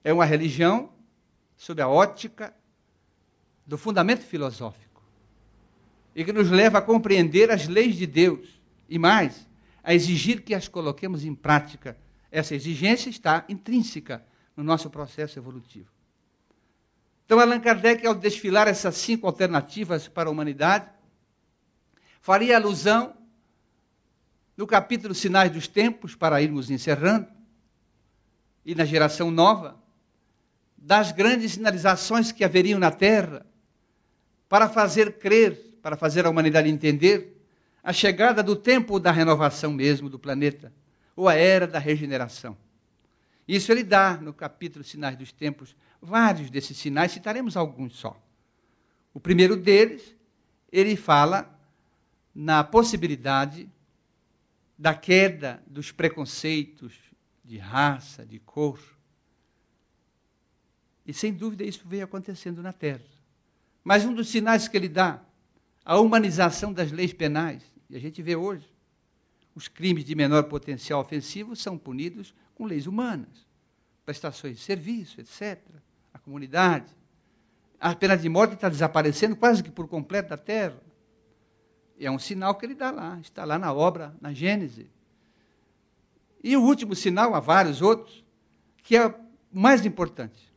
[0.02, 0.90] É uma religião
[1.56, 2.54] sob a ótica
[3.66, 5.02] do fundamento filosófico
[6.14, 9.46] e que nos leva a compreender as leis de Deus e mais,
[9.82, 11.98] a exigir que as coloquemos em prática.
[12.30, 14.24] Essa exigência está intrínseca
[14.56, 15.90] no nosso processo evolutivo.
[17.24, 20.90] Então, Allan Kardec, ao desfilar essas cinco alternativas para a humanidade,
[22.20, 23.14] faria alusão
[24.56, 27.26] no capítulo Sinais dos Tempos, para irmos encerrando,
[28.64, 29.76] e na geração nova,
[30.76, 33.46] das grandes sinalizações que haveriam na Terra
[34.48, 37.46] para fazer crer para fazer a humanidade entender
[37.82, 40.72] a chegada do tempo da renovação mesmo do planeta,
[41.14, 42.56] ou a era da regeneração.
[43.46, 48.20] Isso ele dá no capítulo Sinais dos Tempos, vários desses sinais, citaremos alguns só.
[49.12, 50.14] O primeiro deles,
[50.72, 51.50] ele fala
[52.34, 53.68] na possibilidade
[54.78, 56.94] da queda dos preconceitos
[57.44, 58.80] de raça, de cor.
[61.06, 63.04] E sem dúvida isso veio acontecendo na Terra.
[63.84, 65.22] Mas um dos sinais que ele dá
[65.84, 67.62] a humanização das leis penais.
[67.90, 68.66] E a gente vê hoje.
[69.54, 73.46] Os crimes de menor potencial ofensivo são punidos com leis humanas,
[74.04, 75.58] prestações de serviço, etc.
[76.12, 76.94] A comunidade.
[77.80, 80.80] A pena de morte está desaparecendo quase que por completo da terra.
[81.98, 84.90] E é um sinal que ele dá lá, está lá na obra, na Gênese.
[86.42, 88.24] E o último sinal, há vários outros,
[88.82, 89.14] que é o
[89.52, 90.52] mais importante: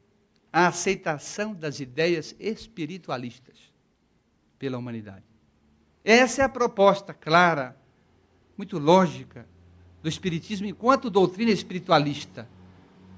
[0.52, 3.58] a aceitação das ideias espiritualistas
[4.58, 5.24] pela humanidade.
[6.04, 7.78] Essa é a proposta clara,
[8.58, 9.48] muito lógica,
[10.02, 12.48] do Espiritismo enquanto doutrina espiritualista,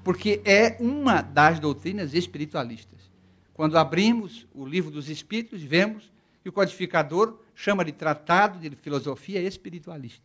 [0.02, 3.10] porque é uma das doutrinas espiritualistas.
[3.52, 6.10] Quando abrimos o livro dos Espíritos, vemos
[6.42, 10.24] que o codificador chama de tratado de filosofia espiritualista.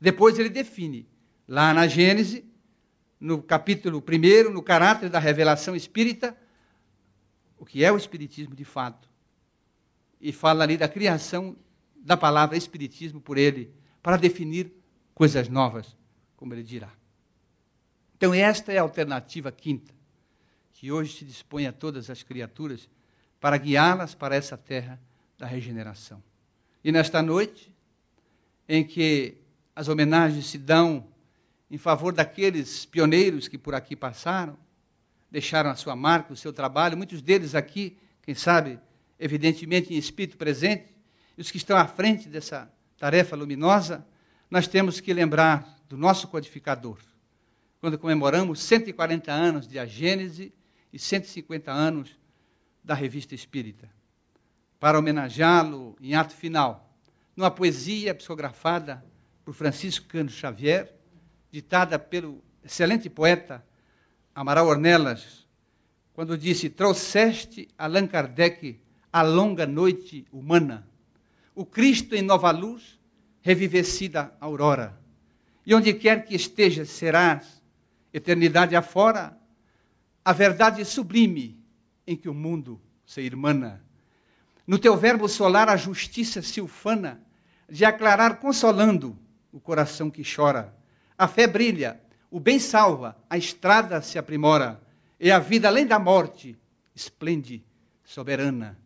[0.00, 1.06] Depois ele define,
[1.46, 2.44] lá na Gênese,
[3.20, 6.36] no capítulo 1, no caráter da revelação espírita,
[7.56, 9.08] o que é o Espiritismo de fato
[10.24, 11.54] e fala ali da criação
[11.96, 13.70] da palavra Espiritismo por ele,
[14.02, 14.72] para definir
[15.14, 15.96] coisas novas,
[16.36, 16.90] como ele dirá.
[18.16, 19.92] Então, esta é a alternativa quinta,
[20.72, 22.88] que hoje se dispõe a todas as criaturas
[23.40, 25.00] para guiá-las para essa terra
[25.38, 26.22] da regeneração.
[26.82, 27.72] E nesta noite,
[28.68, 29.36] em que
[29.74, 31.06] as homenagens se dão
[31.70, 34.56] em favor daqueles pioneiros que por aqui passaram,
[35.30, 38.78] deixaram a sua marca, o seu trabalho, muitos deles aqui, quem sabe,
[39.18, 40.94] evidentemente em espírito presente,
[41.36, 44.06] e os que estão à frente dessa tarefa luminosa,
[44.50, 46.98] nós temos que lembrar do nosso codificador.
[47.80, 50.52] Quando comemoramos 140 anos de A Gênese
[50.92, 52.16] e 150 anos
[52.82, 53.90] da Revista Espírita,
[54.78, 56.94] para homenageá-lo em ato final,
[57.36, 59.04] numa poesia psicografada
[59.44, 60.94] por Francisco Cano Xavier,
[61.50, 63.64] ditada pelo excelente poeta
[64.34, 65.46] Amaral Ornelas,
[66.12, 68.80] quando disse: Trouxeste Allan Kardec
[69.12, 70.88] a longa noite humana,
[71.54, 72.98] o Cristo em nova luz,
[73.44, 74.98] revivecida aurora.
[75.66, 77.62] E onde quer que estejas, serás,
[78.10, 79.38] eternidade afora,
[80.24, 81.62] a verdade sublime
[82.06, 83.84] em que o mundo se irmana.
[84.66, 87.20] No teu verbo solar a justiça se ufana,
[87.68, 89.18] de aclarar consolando
[89.52, 90.74] o coração que chora.
[91.16, 94.80] A fé brilha, o bem salva, a estrada se aprimora,
[95.20, 96.58] e a vida além da morte
[96.94, 97.62] esplende
[98.04, 98.78] soberana.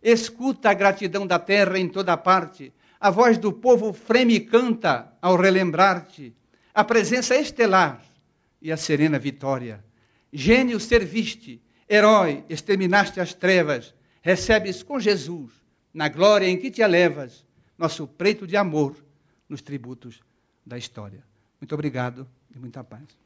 [0.00, 2.72] Escuta a gratidão da terra em toda parte,
[3.04, 6.34] a voz do povo freme e canta ao relembrar-te
[6.72, 8.02] a presença estelar
[8.62, 9.84] e a serena vitória.
[10.32, 15.52] Gênio serviste, herói exterminaste as trevas, recebes com Jesus,
[15.92, 17.44] na glória em que te elevas,
[17.76, 18.96] nosso preito de amor
[19.50, 20.22] nos tributos
[20.64, 21.22] da história.
[21.60, 22.26] Muito obrigado
[22.56, 23.23] e muita paz.